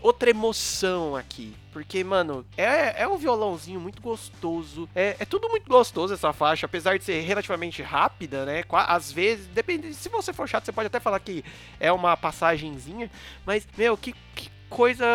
[0.01, 1.55] outra emoção aqui.
[1.73, 4.89] Porque, mano, é, é um violãozinho muito gostoso.
[4.95, 8.65] É, é tudo muito gostoso essa faixa, apesar de ser relativamente rápida, né?
[8.73, 9.95] Às vezes, depende.
[9.95, 11.45] Se você for chato, você pode até falar que
[11.79, 13.09] é uma passagenzinha.
[13.47, 15.07] Mas, meu, que, que coisa.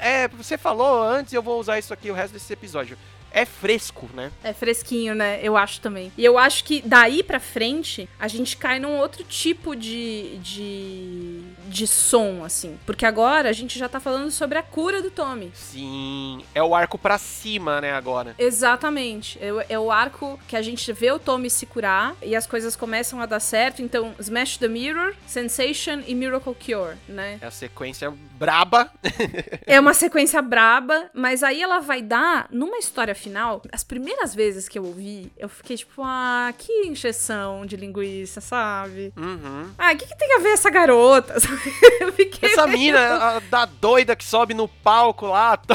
[0.00, 2.98] É, você falou antes eu vou usar isso aqui o resto desse episódio.
[3.32, 4.30] É fresco, né?
[4.42, 5.38] É fresquinho, né?
[5.42, 6.10] Eu acho também.
[6.16, 11.40] E eu acho que daí pra frente, a gente cai num outro tipo de, de,
[11.66, 12.78] de som, assim.
[12.86, 15.50] Porque agora a gente já tá falando sobre a cura do Tommy.
[15.54, 18.34] Sim, é o arco pra cima, né, agora.
[18.38, 19.38] Exatamente.
[19.40, 22.46] É, o- é o arco que a gente vê o Tommy se curar e as
[22.46, 23.82] coisas começam a dar certo.
[23.82, 27.38] Então, Smash the Mirror, Sensation e Miracle Cure, né?
[27.40, 28.90] É a sequência braba.
[29.66, 33.62] É uma sequência braba, mas aí ela vai dar numa história final.
[33.72, 39.12] As primeiras vezes que eu ouvi, eu fiquei tipo, ah, que encheção de linguiça, sabe?
[39.16, 39.70] Uhum.
[39.76, 41.34] Ah, o que, que tem a ver essa garota?
[42.00, 42.50] Eu fiquei.
[42.50, 45.58] Essa mina a- da doida que sobe no palco lá,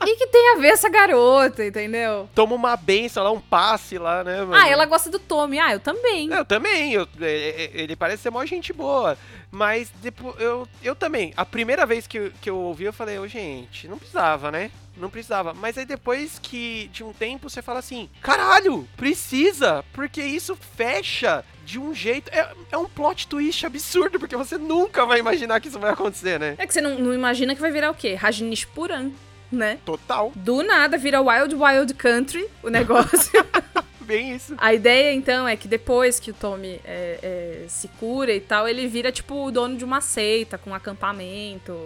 [0.00, 2.28] O que, que tem a ver essa garota, entendeu?
[2.34, 4.54] toma uma benção lá, um passe lá, né, mano?
[4.54, 5.58] Ah, ela gosta do Tommy.
[5.58, 6.30] Ah, eu também.
[6.30, 7.26] Eu também, eu- é-
[7.64, 9.16] é- ele parece ser mó gente boa.
[9.50, 11.32] Mas depois, eu, eu também.
[11.36, 14.70] A primeira vez que, que eu ouvi, eu falei, ô gente, não precisava, né?
[14.98, 15.54] Não precisava.
[15.54, 21.44] Mas aí depois que de um tempo você fala assim: caralho, precisa, porque isso fecha
[21.64, 22.30] de um jeito.
[22.32, 26.38] É, é um plot twist absurdo, porque você nunca vai imaginar que isso vai acontecer,
[26.40, 26.54] né?
[26.58, 28.14] É que você não, não imagina que vai virar o quê?
[28.14, 29.10] Rajnish Puran,
[29.52, 29.78] né?
[29.84, 30.32] Total.
[30.34, 33.44] Do nada vira Wild Wild Country o negócio.
[34.00, 34.54] Bem isso.
[34.56, 38.66] A ideia, então, é que depois que o Tommy é, é, se cura e tal,
[38.66, 41.78] ele vira, tipo, o dono de uma seita, com um acampamento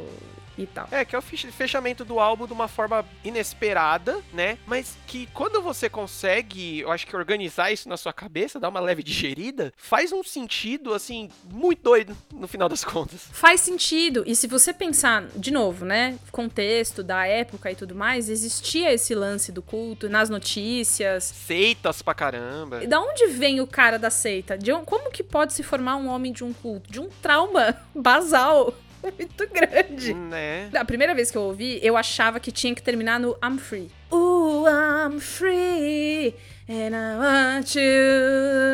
[0.57, 0.89] e tal.
[0.91, 4.59] É, que é o fech- fechamento do álbum de uma forma inesperada, né?
[4.67, 8.81] Mas que quando você consegue, eu acho que organizar isso na sua cabeça, dar uma
[8.81, 13.29] leve digerida, faz um sentido, assim, muito doido no final das contas.
[13.33, 14.23] Faz sentido.
[14.27, 16.19] E se você pensar, de novo, né?
[16.31, 21.25] Contexto da época e tudo mais, existia esse lance do culto nas notícias.
[21.25, 22.83] Seitas pra caramba.
[22.83, 24.57] E da onde vem o cara da seita?
[24.59, 26.91] De como que pode se formar um homem de um culto?
[26.91, 28.75] De um trauma basal
[29.19, 30.15] muito grande.
[30.15, 30.71] Né?
[30.75, 33.91] A primeira vez que eu ouvi, eu achava que tinha que terminar no I'm free.
[34.13, 36.35] Ooh, I'm free.
[36.73, 37.83] And I want you.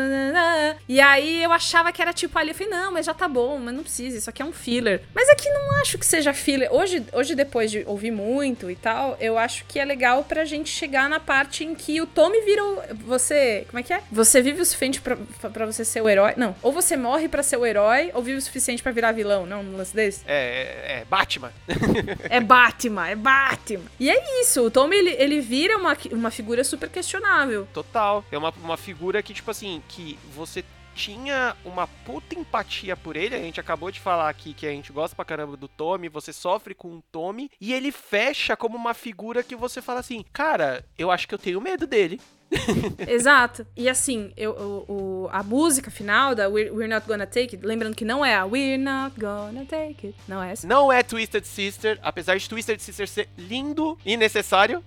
[0.09, 0.77] na, na.
[0.89, 2.51] E aí eu achava que era tipo ali.
[2.51, 5.03] Eu falei, não, mas já tá bom, mas não precisa, isso aqui é um filler.
[5.13, 6.73] Mas aqui não acho que seja filler.
[6.73, 10.71] Hoje, hoje, depois de ouvir muito e tal, eu acho que é legal pra gente
[10.71, 12.83] chegar na parte em que o Tommy vira o.
[13.05, 13.67] Você.
[13.69, 14.01] Como é que é?
[14.13, 15.17] Você vive o suficiente pra,
[15.53, 16.35] pra você ser o herói.
[16.37, 16.55] Não.
[16.63, 19.45] Ou você morre pra ser o herói, ou vive o suficiente pra virar vilão.
[19.45, 20.23] Não, um lance desse.
[20.25, 21.53] É, é, é, Batman.
[22.31, 23.85] É Batman, é Batman.
[23.99, 27.67] E é isso, o Tommy, ele, ele vira uma, uma figura super questionável.
[27.73, 27.88] Total.
[28.31, 30.65] É uma, uma figura que, tipo assim, que você
[30.99, 33.35] tinha uma puta empatia por ele.
[33.35, 36.33] A gente acabou de falar aqui que a gente gosta pra caramba do Tommy, você
[36.33, 40.85] sofre com o Tommy, e ele fecha como uma figura que você fala assim: Cara,
[40.99, 42.21] eu acho que eu tenho medo dele.
[43.07, 43.67] Exato.
[43.77, 47.67] E assim, eu, o, o- a música final da We're, We're Not Gonna Take It,
[47.67, 50.67] lembrando que não é a We're Not Gonna Take It, não é essa.
[50.67, 54.83] Não é Twisted Sister, apesar de Twisted Sister ser lindo e necessário.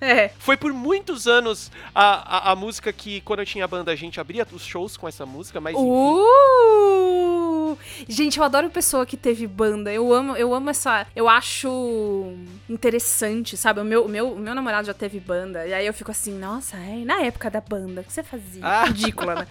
[0.00, 0.28] É.
[0.38, 4.20] Foi por muitos anos a, a, a música que, quando eu tinha banda, a gente
[4.20, 5.74] abria os shows com essa música, mas.
[5.76, 7.76] Uh!
[8.08, 9.92] Gente, eu adoro pessoa que teve banda.
[9.92, 11.06] Eu amo, eu amo essa.
[11.14, 12.32] Eu acho
[12.68, 13.80] interessante, sabe?
[13.80, 15.66] O meu, o meu, o meu namorado já teve banda.
[15.66, 18.60] E aí eu fico assim, nossa, é, na época da banda, o que você fazia?
[18.62, 18.84] Ah.
[18.86, 19.46] Ridícula, né?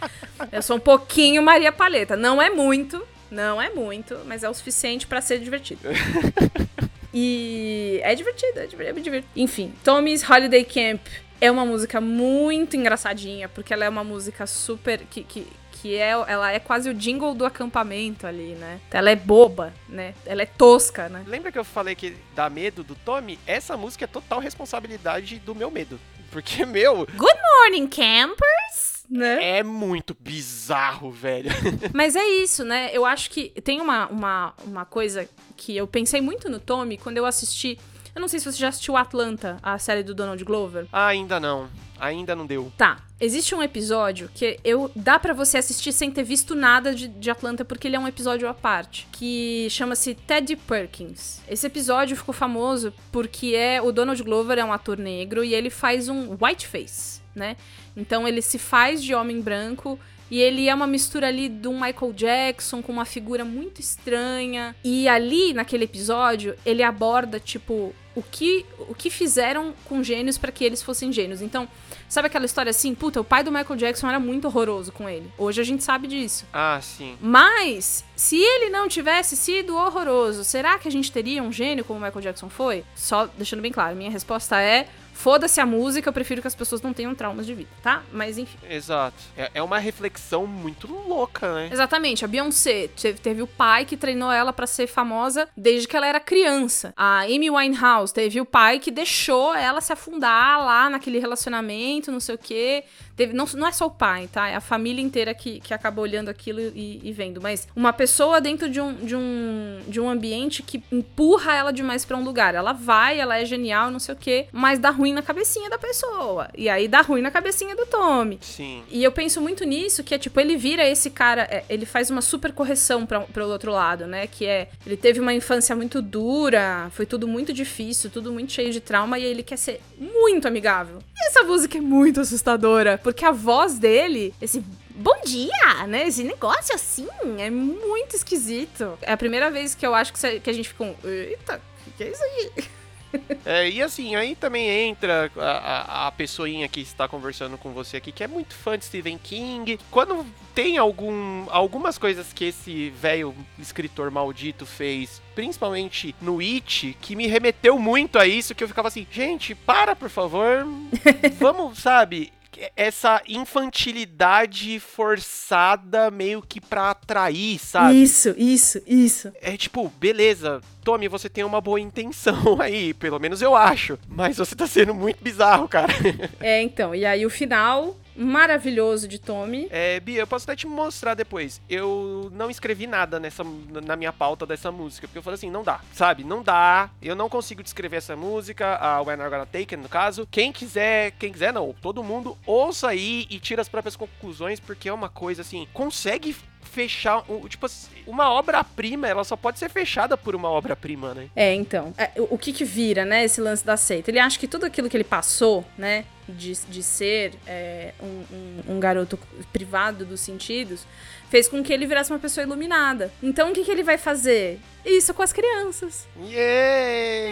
[0.51, 2.17] Eu sou um pouquinho Maria Paleta.
[2.17, 3.01] Não é muito,
[3.31, 5.81] não é muito, mas é o suficiente pra ser divertido.
[7.17, 9.31] E é divertido, é divertido, é divertido.
[9.37, 10.99] Enfim, Tommy's Holiday Camp
[11.39, 14.99] é uma música muito engraçadinha, porque ela é uma música super.
[15.09, 18.81] que, que, que é, ela é quase o jingle do acampamento ali, né?
[18.91, 20.13] Ela é boba, né?
[20.25, 21.23] Ela é tosca, né?
[21.25, 23.39] Lembra que eu falei que dá medo do Tommy?
[23.47, 25.97] Essa música é total responsabilidade do meu medo.
[26.35, 29.05] Porque, meu, Good morning, campers!
[29.09, 29.59] Né?
[29.59, 31.49] é muito bizarro, velho.
[31.95, 32.89] Mas é isso, né?
[32.91, 37.15] Eu acho que tem uma, uma, uma coisa que eu pensei muito no Tommy quando
[37.15, 37.79] eu assisti.
[38.13, 40.87] Eu não sei se você já assistiu Atlanta, a série do Donald Glover.
[40.91, 41.69] Ah, ainda não.
[41.99, 42.71] Ainda não deu.
[42.77, 47.07] Tá, existe um episódio que eu dá pra você assistir sem ter visto nada de,
[47.07, 51.41] de Atlanta, porque ele é um episódio à parte, que chama-se Teddy Perkins.
[51.47, 55.69] Esse episódio ficou famoso porque é o Donald Glover é um ator negro e ele
[55.69, 57.55] faz um whiteface, né?
[57.95, 62.13] Então ele se faz de homem branco e ele é uma mistura ali do Michael
[62.13, 64.75] Jackson com uma figura muito estranha.
[64.83, 70.51] E ali, naquele episódio, ele aborda, tipo, o que, o que fizeram com gênios para
[70.51, 71.41] que eles fossem gênios.
[71.41, 71.67] Então,
[72.07, 72.95] sabe aquela história assim?
[72.95, 75.29] Puta, o pai do Michael Jackson era muito horroroso com ele.
[75.37, 76.45] Hoje a gente sabe disso.
[76.51, 77.17] Ah, sim.
[77.21, 81.99] Mas, se ele não tivesse sido horroroso, será que a gente teria um gênio como
[81.99, 82.83] o Michael Jackson foi?
[82.95, 86.81] Só deixando bem claro, minha resposta é: foda-se a música, eu prefiro que as pessoas
[86.81, 88.03] não tenham traumas de vida, tá?
[88.11, 88.57] Mas enfim.
[88.69, 89.15] Exato.
[89.35, 91.69] É, é uma reflexão muito louca, né?
[91.71, 95.95] Exatamente, a Beyoncé teve, teve o pai que treinou ela pra ser famosa desde que
[95.95, 96.93] ela era criança.
[96.95, 102.19] A Amy Winehouse teve o pai que deixou ela se afundar lá naquele relacionamento, não
[102.19, 102.83] sei o quê.
[103.15, 104.49] Teve, não, não é só o pai, tá?
[104.49, 107.41] É a família inteira que, que acaba olhando aquilo e, e vendo.
[107.41, 112.03] Mas uma pessoa dentro de um, de, um, de um ambiente que empurra ela demais
[112.03, 112.53] pra um lugar.
[112.53, 115.77] Ela vai, ela é genial, não sei o quê, mas dá ruim na cabecinha da
[115.77, 116.49] pessoa.
[116.55, 118.39] E aí dá ruim na cabecinha do Tommy.
[118.41, 118.83] Sim.
[118.89, 122.09] E eu penso muito nisso, que é tipo, ele vira esse cara, é, ele faz
[122.09, 124.27] uma super correção pra, pro outro lado, né?
[124.27, 128.71] Que é, ele teve uma infância muito dura, foi tudo muito difícil, tudo muito cheio
[128.71, 130.99] de trauma, e ele quer ser muito amigável.
[131.15, 134.63] E essa música é muito assustadora, porque a voz dele, esse
[134.95, 136.07] bom dia, né?
[136.07, 138.97] Esse negócio assim, é muito esquisito.
[139.01, 141.91] É a primeira vez que eu acho que, que a gente ficou, eita, o que,
[141.97, 142.65] que é isso aí?
[143.45, 147.97] É, e assim, aí também entra a, a, a pessoinha que está conversando com você
[147.97, 149.79] aqui, que é muito fã de Stephen King.
[149.91, 157.15] Quando tem algum, algumas coisas que esse velho escritor maldito fez, principalmente no It, que
[157.15, 160.65] me remeteu muito a isso, que eu ficava assim, gente, para, por favor.
[161.37, 162.31] Vamos, sabe?
[162.75, 168.01] Essa infantilidade forçada meio que pra atrair, sabe?
[168.01, 169.31] Isso, isso, isso.
[169.41, 173.97] É tipo, beleza, Tommy, você tem uma boa intenção aí, pelo menos eu acho.
[174.07, 175.93] Mas você tá sendo muito bizarro, cara.
[176.39, 179.67] É, então, e aí o final maravilhoso de Tommy.
[179.69, 181.61] É, Bia, eu posso até te mostrar depois.
[181.69, 183.43] Eu não escrevi nada nessa,
[183.83, 186.23] na minha pauta dessa música, porque eu falei assim, não dá, sabe?
[186.23, 186.89] Não dá.
[187.01, 190.27] Eu não consigo descrever essa música, a When I Gonna Take no caso.
[190.29, 194.89] Quem quiser, quem quiser não, todo mundo ouça aí e tira as próprias conclusões, porque
[194.89, 196.35] é uma coisa assim, consegue
[196.69, 197.65] fechar, tipo,
[198.07, 201.27] uma obra-prima, ela só pode ser fechada por uma obra-prima, né?
[201.35, 201.93] É, então.
[201.97, 204.11] é, o que que vira, né, esse lance da seita?
[204.11, 208.75] Ele acha que tudo aquilo que ele passou, né, de, de ser é, um, um-
[208.75, 209.17] um garoto
[209.53, 210.85] privado dos sentidos,
[211.29, 213.11] fez com que ele virasse uma pessoa iluminada.
[213.21, 214.59] Então, o que que ele vai fazer?
[214.85, 216.07] Isso com as crianças.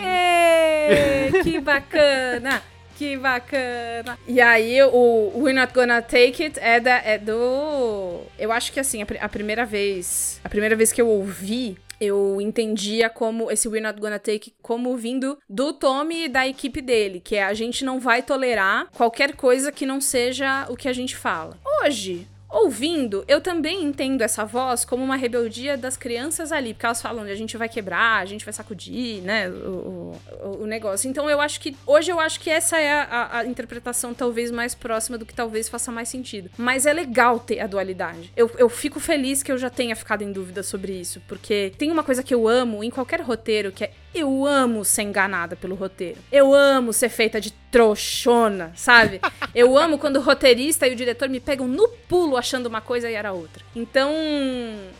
[0.05, 2.61] Ê, que bacana!
[2.97, 4.17] Que bacana!
[4.27, 8.21] E aí, o We're Not Gonna Take It é, da, é do.
[8.37, 10.39] Eu acho que assim, a, a primeira vez.
[10.43, 11.77] A primeira vez que eu ouvi.
[12.01, 16.81] Eu entendia como esse We're Not Gonna Take como vindo do Tommy e da equipe
[16.81, 20.89] dele, que é a gente não vai tolerar qualquer coisa que não seja o que
[20.89, 21.57] a gente fala.
[21.81, 27.01] Hoje, Ouvindo, eu também entendo essa voz como uma rebeldia das crianças ali, porque elas
[27.01, 31.09] falam, a gente vai quebrar, a gente vai sacudir, né, o, o, o negócio.
[31.09, 34.75] Então eu acho que, hoje eu acho que essa é a, a- interpretação talvez mais
[34.75, 36.51] próxima do que talvez faça mais sentido.
[36.55, 38.31] Mas é legal ter a dualidade.
[38.37, 41.89] Eu, eu fico feliz que eu já tenha ficado em dúvida sobre isso, porque tem
[41.91, 45.75] uma coisa que eu amo em qualquer roteiro, que é eu amo ser enganada pelo
[45.75, 46.19] roteiro.
[46.31, 49.19] Eu amo ser feita de trouxona, sabe?
[49.55, 53.09] Eu amo quando o roteirista e o diretor me pegam no pulo achando uma coisa
[53.09, 53.63] e era outra.
[53.75, 54.11] Então,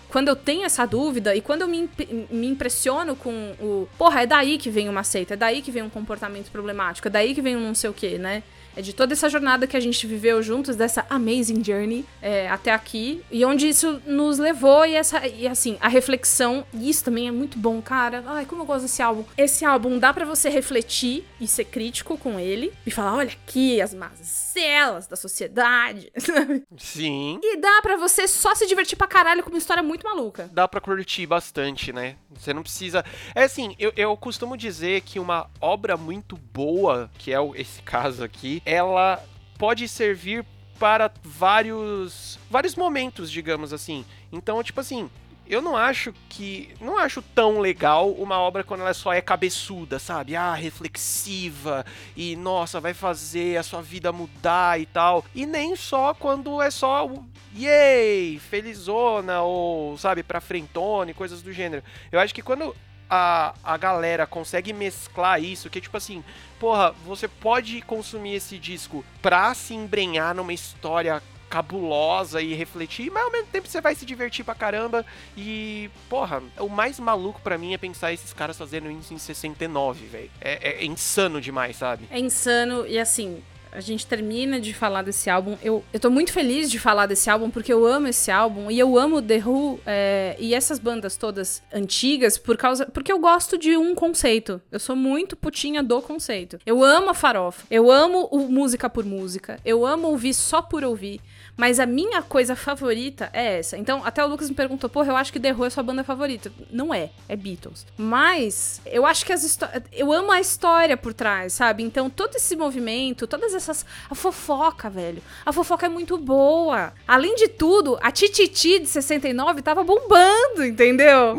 [0.10, 3.88] quando eu tenho essa dúvida e quando eu me, imp- me impressiono com o.
[3.98, 7.12] Porra, é daí que vem uma seita, é daí que vem um comportamento problemático, é
[7.12, 8.44] daí que vem um não sei o quê, né?
[8.76, 12.72] É de toda essa jornada que a gente viveu juntos, dessa amazing journey é, até
[12.72, 17.28] aqui, e onde isso nos levou, e essa, e assim, a reflexão, e isso também
[17.28, 18.24] é muito bom, cara.
[18.28, 19.24] Ai, como eu gosto desse álbum.
[19.38, 23.82] Esse álbum dá pra você refletir e ser crítico com ele, e falar: olha aqui
[23.82, 26.12] as mazelas da sociedade?
[26.78, 27.40] Sim.
[27.44, 30.50] E dá pra você só se divertir pra caralho com uma história muito maluca.
[30.52, 32.16] dá pra curtir bastante, né?
[32.36, 33.04] Você não precisa.
[33.36, 37.82] É assim, eu, eu costumo dizer que uma obra muito boa, que é o- esse
[37.82, 39.24] caso aqui, ela
[39.58, 40.46] pode servir
[40.80, 44.06] para vários vários momentos, digamos assim.
[44.32, 45.10] Então, tipo assim,
[45.48, 46.74] eu não acho que.
[46.80, 50.36] Não acho tão legal uma obra quando ela só é cabeçuda, sabe?
[50.36, 51.86] Ah, reflexiva
[52.16, 55.26] e nossa, vai fazer a sua vida mudar e tal.
[55.36, 57.10] E nem só quando é só
[57.56, 61.84] yay, felizona ou, sabe, pra frentona e coisas do gênero.
[62.12, 62.76] Eu acho que quando
[63.10, 66.24] a, a galera consegue mesclar isso, que tipo assim,
[66.60, 71.22] porra, você pode consumir esse disco pra se embrenhar numa história
[71.54, 75.06] cabulosa e refletir, mas ao mesmo tempo você vai se divertir pra caramba
[75.38, 80.08] e, porra, o mais maluco pra mim é pensar esses caras fazendo isso em 69,
[80.08, 80.32] velho.
[80.42, 82.08] É, é insano demais, sabe?
[82.10, 83.44] É insano e assim.
[83.74, 85.58] A gente termina de falar desse álbum.
[85.62, 88.78] Eu, eu tô muito feliz de falar desse álbum porque eu amo esse álbum e
[88.78, 92.86] eu amo The Who é, e essas bandas todas antigas por causa.
[92.86, 94.62] Porque eu gosto de um conceito.
[94.72, 96.60] Eu sou muito putinha do conceito.
[96.66, 97.66] Eu amo a farofa.
[97.70, 99.60] Eu amo o música por música.
[99.66, 101.20] Eu amo ouvir só por ouvir.
[101.56, 103.78] Mas a minha coisa favorita é essa.
[103.78, 106.04] Então, até o Lucas me perguntou, porra, eu acho que The Who é sua banda
[106.04, 106.52] favorita.
[106.72, 107.86] Não é, é Beatles.
[107.96, 109.84] Mas eu acho que as histórias.
[109.92, 111.84] Eu amo a história por trás, sabe?
[111.84, 113.86] Então, todo esse movimento, todas essas.
[114.10, 115.22] A fofoca, velho.
[115.46, 116.94] A fofoca é muito boa.
[117.08, 121.38] Além de tudo, a Tititi de 69 tava bombando, entendeu?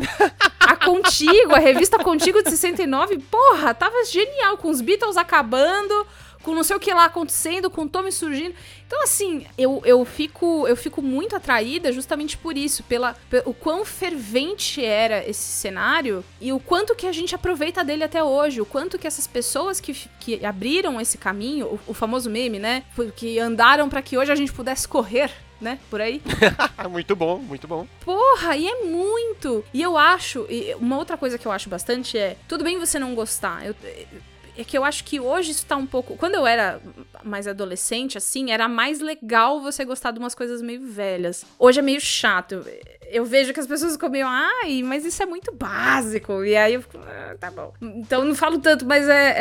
[0.59, 6.07] A Contigo, a revista Contigo de 69, porra, tava genial, com os Beatles acabando,
[6.41, 8.55] com não sei o que lá acontecendo, com o Tommy surgindo.
[8.87, 13.53] Então, assim, eu, eu, fico, eu fico muito atraída justamente por isso, pela, pe- o
[13.53, 18.61] quão fervente era esse cenário e o quanto que a gente aproveita dele até hoje,
[18.61, 22.83] o quanto que essas pessoas que, que abriram esse caminho, o, o famoso meme, né,
[23.15, 26.21] que andaram para que hoje a gente pudesse correr, né, por aí.
[26.89, 27.87] muito bom, muito bom.
[28.03, 29.63] Porra, e é muito.
[29.73, 32.99] E eu acho, e uma outra coisa que eu acho bastante é, tudo bem você
[32.99, 33.65] não gostar.
[33.65, 33.73] Eu,
[34.57, 36.15] é que eu acho que hoje isso tá um pouco.
[36.17, 36.81] Quando eu era
[37.23, 41.45] mais adolescente, assim, era mais legal você gostar de umas coisas meio velhas.
[41.59, 42.63] Hoje é meio chato.
[43.07, 46.43] Eu, vejo que as pessoas meio, ai, mas isso é muito básico.
[46.43, 47.73] E aí eu fico, ah, tá bom.
[47.81, 49.35] Então não falo tanto, mas é.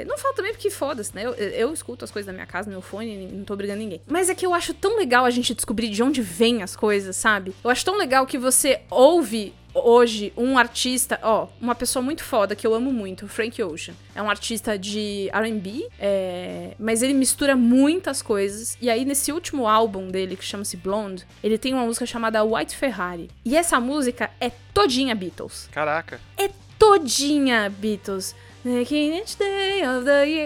[0.00, 0.04] é...
[0.06, 1.24] Não falo também porque foda-se, né?
[1.24, 4.02] Eu, eu escuto as coisas da minha casa no meu fone, não tô brigando ninguém.
[4.06, 7.16] Mas é que eu acho tão legal a gente descobrir de onde vem as coisas,
[7.16, 7.54] sabe?
[7.62, 12.54] Eu acho tão legal que você ouve hoje um artista, ó, uma pessoa muito foda
[12.54, 13.94] que eu amo muito, Frank Ocean.
[14.14, 18.76] É um artista de R&B, é, mas ele mistura muitas coisas.
[18.80, 22.76] E aí nesse último álbum dele que chama-se Blonde, ele tem uma música chamada White
[22.76, 23.30] Ferrari.
[23.44, 25.68] E essa música é todinha Beatles.
[25.72, 26.20] Caraca.
[26.36, 28.34] É todinha Beatles.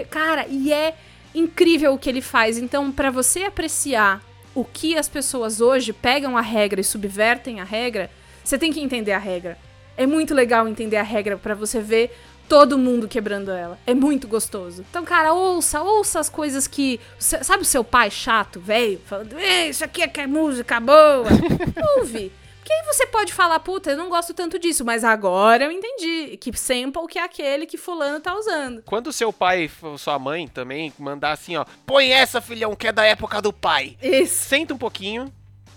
[0.09, 0.95] Cara, e é
[1.35, 2.57] incrível o que ele faz.
[2.57, 4.23] Então, pra você apreciar
[4.55, 8.09] o que as pessoas hoje pegam a regra e subvertem a regra,
[8.47, 9.57] você tem que entender a regra.
[9.97, 12.15] É muito legal entender a regra pra você ver
[12.47, 13.77] todo mundo quebrando ela.
[13.85, 14.85] É muito gostoso.
[14.89, 16.99] Então, cara, ouça, ouça as coisas que.
[17.19, 19.01] Sabe o seu pai chato, velho?
[19.05, 21.27] Falando, "Ei, isso aqui é que é música boa.
[21.97, 22.31] Ouve.
[22.59, 26.35] Porque aí você pode falar, puta, eu não gosto tanto disso, mas agora eu entendi
[26.35, 28.81] que sample que é aquele que fulano tá usando.
[28.83, 32.91] Quando seu pai ou sua mãe também mandar assim, ó, põe essa, filhão, que é
[32.91, 33.97] da época do pai.
[34.01, 34.43] Isso.
[34.49, 35.31] Senta um pouquinho,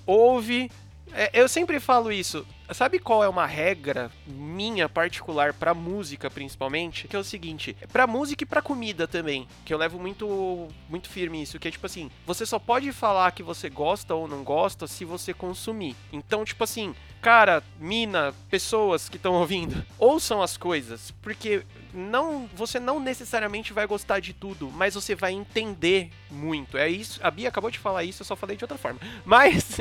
[0.04, 0.68] ouve.
[1.12, 2.44] É, eu sempre falo isso.
[2.72, 7.08] Sabe qual é uma regra minha particular pra música, principalmente?
[7.08, 11.08] Que é o seguinte, pra música e pra comida também, que eu levo muito muito
[11.08, 14.44] firme isso, que é tipo assim, você só pode falar que você gosta ou não
[14.44, 15.96] gosta se você consumir.
[16.12, 22.78] Então, tipo assim, cara, mina, pessoas que estão ouvindo, ouçam as coisas, porque não, você
[22.78, 26.76] não necessariamente vai gostar de tudo, mas você vai entender muito.
[26.76, 27.20] É isso.
[27.22, 29.00] A Bia acabou de falar isso, eu só falei de outra forma.
[29.24, 29.78] Mas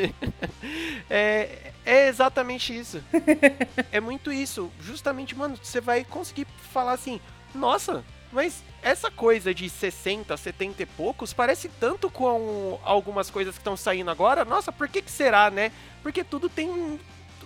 [1.10, 3.04] é, é exatamente isso.
[3.92, 4.72] é muito isso.
[4.80, 7.20] Justamente, mano, você vai conseguir falar assim:
[7.54, 13.60] "Nossa, mas essa coisa de 60, 70 e poucos parece tanto com algumas coisas que
[13.60, 14.46] estão saindo agora.
[14.46, 15.72] Nossa, por que que será, né?
[16.02, 16.70] Porque tudo tem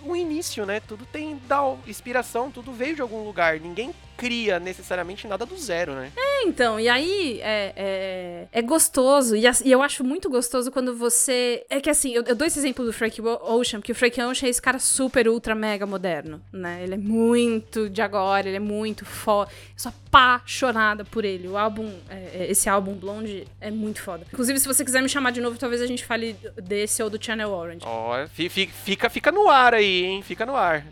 [0.04, 0.80] um, início, né?
[0.80, 3.58] Tudo tem da inspiração, tudo veio de algum lugar.
[3.58, 6.10] Ninguém cria necessariamente nada do zero, né?
[6.16, 10.94] É, então, e aí é, é, é gostoso, e, e eu acho muito gostoso quando
[10.96, 11.64] você.
[11.68, 14.46] É que assim, eu, eu dou esse exemplo do Frank Ocean, porque o Frank Ocean
[14.46, 16.80] é esse cara super, ultra, mega moderno, né?
[16.82, 19.50] Ele é muito de agora, ele é muito foda.
[19.50, 21.48] Eu sou apaixonada por ele.
[21.48, 24.24] O álbum, é, é, esse álbum Blonde é muito foda.
[24.32, 27.22] Inclusive, se você quiser me chamar de novo, talvez a gente fale desse ou do
[27.22, 27.80] Channel Orange.
[27.84, 30.22] Ó, fi- fica, fica no ar aí, hein?
[30.22, 30.84] Fica no ar.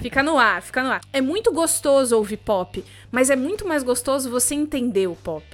[0.00, 1.00] Fica no ar, fica no ar.
[1.12, 2.51] É muito gostoso ouvir pop,
[3.10, 5.44] mas é muito mais gostoso você entender o pop.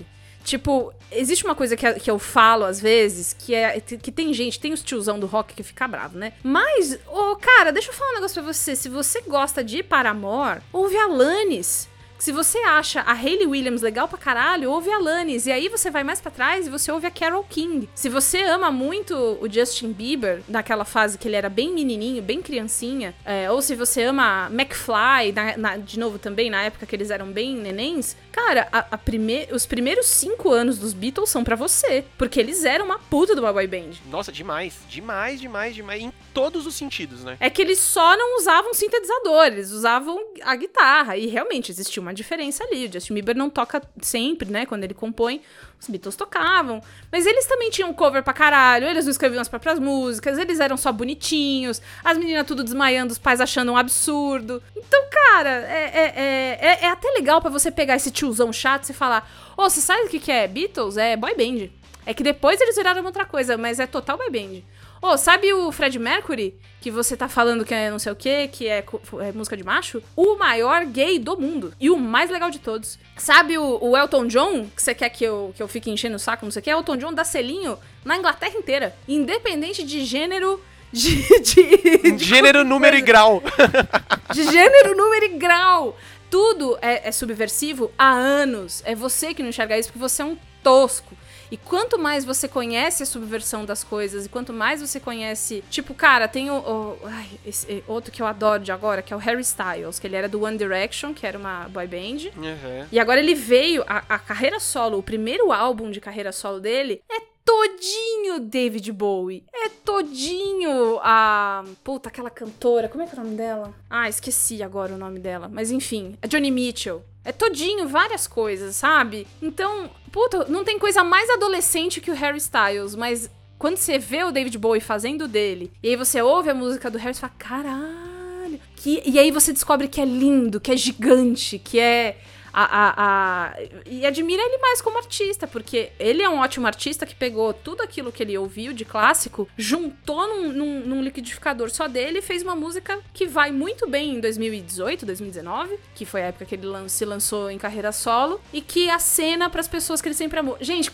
[0.45, 4.33] Tipo, existe uma coisa que, a- que eu falo às vezes, que é que tem
[4.33, 6.33] gente, tem os tiozão do rock que fica bravo, né?
[6.43, 8.75] Mas, ô, cara, deixa eu falar um negócio pra você.
[8.75, 11.87] Se você gosta de Paramore, ouve Alanis.
[12.19, 15.47] Se você acha a Hayley Williams legal pra caralho, ouve a Alanis.
[15.47, 17.89] E aí você vai mais pra trás e você ouve a Carol King.
[17.95, 22.43] Se você ama muito o Justin Bieber, naquela fase que ele era bem menininho, bem
[22.43, 26.95] criancinha, é, ou se você ama McFly, na- na- de novo também, na época que
[26.97, 31.45] eles eram bem nenéns, cara, a, a prime- os primeiros cinco anos dos Beatles são
[31.45, 32.05] pra você.
[32.19, 33.91] Porque eles eram uma puta de uma boy band.
[34.11, 34.79] Nossa, demais.
[34.89, 36.03] Demais, demais, demais.
[36.03, 37.37] Em todos os sentidos, né?
[37.39, 41.17] É que eles só não usavam sintetizador, eles usavam a guitarra.
[41.17, 42.87] E realmente existia uma diferença ali.
[42.87, 44.67] O Justin Bieber não toca sempre, né?
[44.67, 45.41] Quando ele compõe,
[45.81, 46.83] os Beatles tocavam.
[47.11, 50.77] Mas eles também tinham cover pra caralho, eles não escreviam as próprias músicas, eles eram
[50.77, 54.63] só bonitinhos, as meninas tudo desmaiando, os pais achando um absurdo.
[54.77, 58.89] Então, cara, é, é, é, é- é até legal pra você pegar esse tiozão chato
[58.89, 60.97] e falar: Ô, você sabe o que é Beatles?
[60.97, 61.69] É boy band.
[62.07, 64.63] É que depois eles viraram outra coisa, mas é total boy band.
[65.01, 66.57] Ô, sabe o Fred Mercury?
[66.81, 68.85] Que você tá falando que é não sei o que, que é,
[69.21, 70.03] é música de macho?
[70.17, 71.73] O maior gay do mundo.
[71.81, 72.99] E o mais legal de todos.
[73.17, 74.67] Sabe o, o Elton John?
[74.75, 76.71] Que você quer que eu, que eu fique enchendo o saco, não sei o que?
[76.71, 78.95] Elton John dá selinho na Inglaterra inteira.
[79.07, 80.61] Independente de gênero.
[80.91, 83.43] De, de, de Gênero, número e grau.
[84.33, 85.95] de gênero, número e grau.
[86.31, 88.83] Tudo é, é subversivo há anos.
[88.87, 91.15] É você que não enxerga isso porque você é um tosco.
[91.51, 95.65] E quanto mais você conhece a subversão das coisas, e quanto mais você conhece.
[95.71, 96.55] Tipo, cara, tem o.
[96.59, 100.07] o- ai, esse- outro que eu adoro de agora, que é o Harry Styles, que
[100.07, 102.31] ele era do One Direction, que era uma boy band.
[102.37, 102.87] Uhum.
[102.93, 107.01] E agora ele veio, a, a carreira solo, o primeiro álbum de carreira solo dele
[107.11, 109.43] é todinho David Bowie.
[109.55, 111.65] É todinho a.
[111.83, 113.75] Puta, aquela cantora, como é que é o nome dela?
[113.89, 115.49] Ah, esqueci agora o nome dela.
[115.51, 117.03] Mas enfim, é Johnny Mitchell.
[117.25, 119.27] É todinho várias coisas, sabe?
[119.41, 124.25] Então, puta, não tem coisa mais adolescente que o Harry Styles, mas quando você vê
[124.25, 127.33] o David Bowie fazendo dele, e aí você ouve a música do Harry, você fala,
[127.39, 128.61] caralho.
[128.77, 132.19] Que, e aí você descobre que é lindo, que é gigante, que é
[132.53, 133.55] a, a, a-
[133.87, 137.83] e admira ele mais como artista, porque ele é um ótimo artista que pegou tudo
[137.83, 142.43] aquilo que ele ouviu de clássico, juntou num, num- num liquidificador só dele e fez
[142.43, 146.67] uma música que vai muito bem em 2018, 2019, que foi a época que ele
[146.67, 150.57] lan- se lançou em carreira solo, e que acena pras pessoas que ele sempre amou.
[150.61, 150.91] Gente,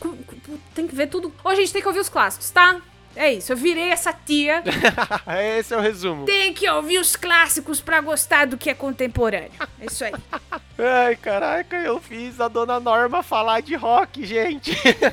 [0.74, 1.32] tem que ver tudo.
[1.44, 2.80] Ô, gente, tem que ouvir os clássicos, tá?
[3.16, 4.62] É isso, eu virei essa tia.
[5.58, 6.24] Esse é o resumo.
[6.26, 9.52] Tem que ouvir os clássicos pra gostar do que é contemporâneo.
[9.80, 10.12] É isso aí.
[10.76, 14.72] Ai, caraca, eu fiz a dona Norma falar de rock, gente.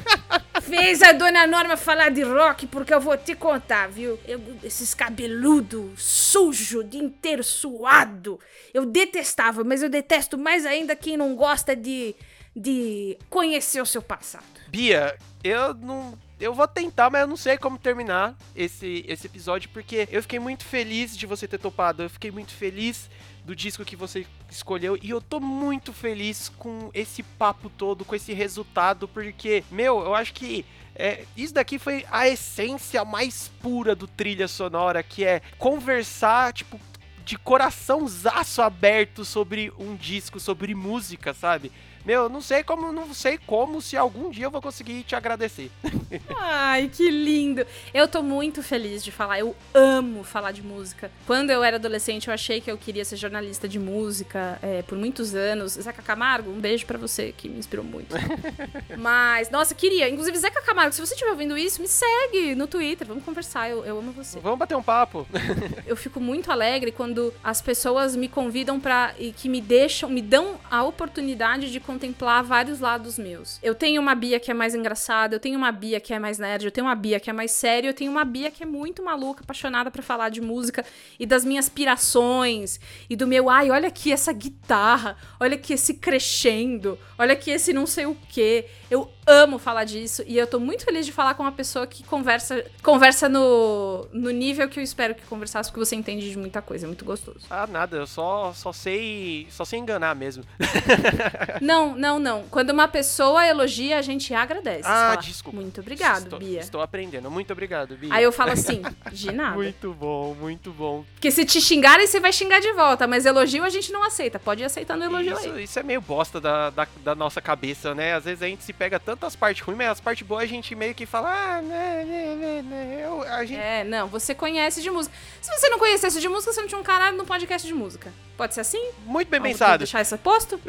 [0.62, 4.20] Fez a dona Norma falar de rock porque eu vou te contar, viu?
[4.28, 8.40] Eu- esses cabeludo sujo, o dia inteiro suado.
[8.74, 12.16] Eu detestava, mas eu detesto mais ainda quem não gosta de,
[12.56, 14.44] de conhecer o seu passado.
[14.70, 16.18] Bia, eu não.
[16.42, 20.40] Eu vou tentar, mas eu não sei como terminar esse, esse episódio, porque eu fiquei
[20.40, 22.02] muito feliz de você ter topado.
[22.02, 23.12] Eu fiquei muito feliz
[23.46, 24.98] do disco que você escolheu.
[25.04, 30.16] E eu tô muito feliz com esse papo todo, com esse resultado, porque, meu, eu
[30.16, 30.66] acho que.
[30.96, 36.80] é, isso daqui foi a essência mais pura do trilha sonora, que é conversar, tipo,
[37.24, 41.72] de coraçãozaço aberto sobre um disco, sobre música, sabe?
[42.06, 45.72] Meu, não sei como, não sei como se algum dia eu vou conseguir te agradecer.
[46.38, 47.66] Ai, que lindo!
[47.94, 49.40] Eu tô muito feliz de falar.
[49.40, 51.12] Eu amo falar de música.
[51.28, 54.98] Quando eu era adolescente, eu achei que eu queria ser jornalista de música é, por
[54.98, 55.74] muitos anos.
[55.74, 58.16] Zeca Camargo, um beijo pra você, que me inspirou muito.
[58.98, 60.10] Mas, nossa, queria.
[60.10, 63.08] Inclusive, Zeca Camargo, se você estiver ouvindo isso, me segue no Twitter.
[63.08, 63.70] Vamos conversar.
[63.70, 64.40] Eu, eu amo você.
[64.40, 65.28] Vamos bater um papo.
[65.86, 69.14] Eu fico muito alegre quando as pessoas me convidam pra.
[69.20, 73.60] e que me deixam, me dão a oportunidade de contemplar vários lados meus.
[73.62, 76.40] Eu tenho uma Bia que é mais engraçada, eu tenho uma Bia que é mais
[76.40, 78.66] nerd, eu tenho uma Bia que é mais séria, eu tenho uma Bia que é
[78.66, 80.86] muito maluca, apaixonada pra falar de música
[81.20, 82.80] e das minhas pirações
[83.10, 87.74] e do meu, ai, olha aqui essa guitarra, olha aqui esse crescendo, olha aqui esse
[87.74, 88.66] não sei o quê.
[88.90, 92.04] Eu amo falar disso e eu tô muito feliz de falar com uma pessoa que
[92.04, 96.62] conversa conversa no, no nível que eu espero que conversasse, porque você entende de muita
[96.62, 97.40] coisa, é muito gostoso.
[97.50, 99.48] Ah, nada, eu só, só sei.
[99.50, 100.44] Só sei enganar mesmo.
[101.62, 102.44] Não, não, não.
[102.50, 104.84] Quando uma pessoa elogia, a gente agradece.
[104.86, 105.60] Ah, Fala, desculpa.
[105.62, 106.60] Muito obrigado, estou, Bia.
[106.60, 107.30] Estou aprendendo.
[107.30, 108.14] Muito obrigado, Bia.
[108.14, 109.56] Aí eu falo assim, de nada.
[109.56, 111.04] Muito bom, muito bom.
[111.14, 114.40] Porque se te xingarem, você vai xingar de volta, mas elogio a gente não aceita.
[114.40, 115.64] Pode ir aceitando elogio Isso, aí.
[115.64, 118.16] isso é meio bosta da, da, da nossa cabeça, né?
[118.16, 120.74] Às vezes a gente se pega tantas partes ruins, mas as partes boas a gente
[120.74, 123.02] meio que fala, ah, né, né, né, né.
[123.06, 123.60] Eu, a gente.
[123.60, 125.16] É, não, você conhece de música.
[125.40, 128.12] Se você não conhecesse de música, você não tinha um caralho no podcast de música.
[128.36, 128.84] Pode ser assim?
[129.06, 129.78] Muito bem Vamos pensado.
[129.78, 130.60] deixar isso posto?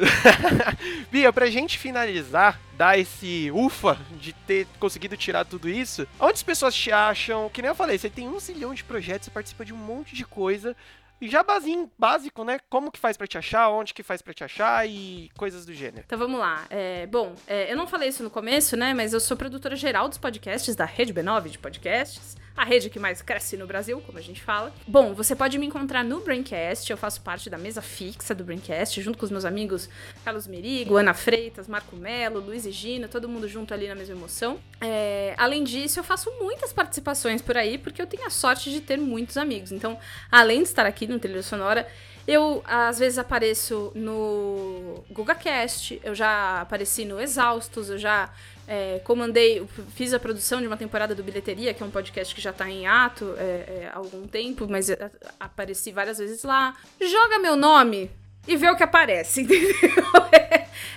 [1.11, 6.43] Bia, pra gente finalizar, dar esse ufa de ter conseguido tirar tudo isso, onde as
[6.43, 7.49] pessoas te acham?
[7.49, 10.15] Que nem eu falei, você tem um zilhão de projetos, você participa de um monte
[10.15, 10.77] de coisa.
[11.23, 12.59] E já basinho, básico, né?
[12.69, 15.73] Como que faz pra te achar, onde que faz pra te achar e coisas do
[15.73, 16.03] gênero.
[16.05, 16.67] Então vamos lá.
[16.69, 18.93] É, bom, é, eu não falei isso no começo, né?
[18.93, 22.37] Mas eu sou produtora geral dos podcasts da Rede B9 de podcasts.
[22.57, 24.73] A rede que mais cresce no Brasil, como a gente fala.
[24.87, 26.91] Bom, você pode me encontrar no Braincast.
[26.91, 29.89] Eu faço parte da mesa fixa do Braincast, junto com os meus amigos
[30.25, 34.15] Carlos Merigo, Ana Freitas, Marco Melo, Luiz e Gina, todo mundo junto ali na mesma
[34.15, 34.59] emoção.
[34.81, 38.81] É, além disso, eu faço muitas participações por aí, porque eu tenho a sorte de
[38.81, 39.73] ter muitos amigos.
[39.73, 39.99] Então,
[40.31, 41.89] além de estar aqui no Trilha Sonora,
[42.27, 48.31] eu, às vezes, apareço no GugaCast, eu já apareci no Exaustos, eu já
[48.67, 52.41] é, comandei, fiz a produção de uma temporada do Bilheteria, que é um podcast que
[52.41, 56.77] já tá em ato é, é, há algum tempo, mas é, apareci várias vezes lá.
[57.01, 58.11] Joga meu nome
[58.47, 59.75] e vê o que aparece, entendeu?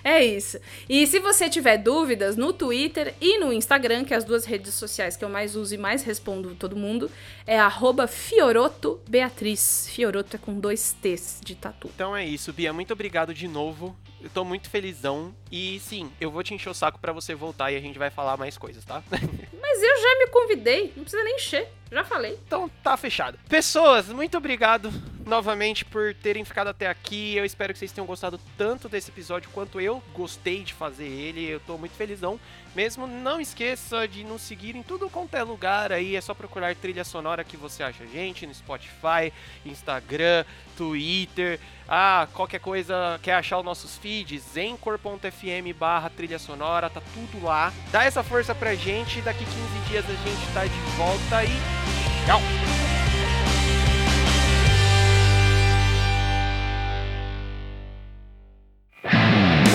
[0.03, 0.59] É isso.
[0.88, 4.76] E se você tiver dúvidas no Twitter e no Instagram, que é as duas redes
[4.76, 7.09] sociais que eu mais uso e mais respondo todo mundo,
[7.46, 9.88] é arroba Fioroto Beatriz.
[9.89, 11.89] Fioroto é com dois T's de tatu.
[11.93, 12.74] Então é isso, Bia.
[12.74, 13.96] Muito obrigado de novo.
[14.22, 15.36] Eu tô muito felizão.
[15.52, 18.10] E sim, eu vou te encher o saco pra você voltar e a gente vai
[18.10, 19.04] falar mais coisas, tá?
[19.12, 22.39] Mas eu já me convidei, não precisa nem encher, já falei.
[22.48, 23.38] Então tá fechado.
[23.48, 24.91] Pessoas, muito obrigado
[25.26, 27.36] novamente por terem ficado até aqui.
[27.36, 31.46] Eu espero que vocês tenham gostado tanto desse episódio quanto eu gostei de fazer ele.
[31.46, 32.39] Eu tô muito felizão.
[32.76, 36.15] Mesmo não esqueça de nos seguir em tudo quanto é lugar aí.
[36.15, 39.32] É só procurar trilha sonora que você acha a gente no Spotify,
[39.65, 40.43] Instagram,
[40.78, 41.59] Twitter.
[41.88, 44.57] Ah, qualquer coisa, quer achar os nossos feeds?
[44.57, 47.71] Anchor.fm barra trilha sonora, tá tudo lá.
[47.91, 49.21] Dá essa força pra gente.
[49.21, 49.57] Daqui 15
[49.88, 52.41] dias a gente tá de volta e tchau!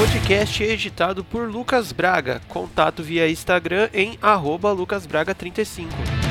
[0.00, 2.40] Podcast editado por Lucas Braga.
[2.48, 6.29] Contato via Instagram em arroba lucasbraga35.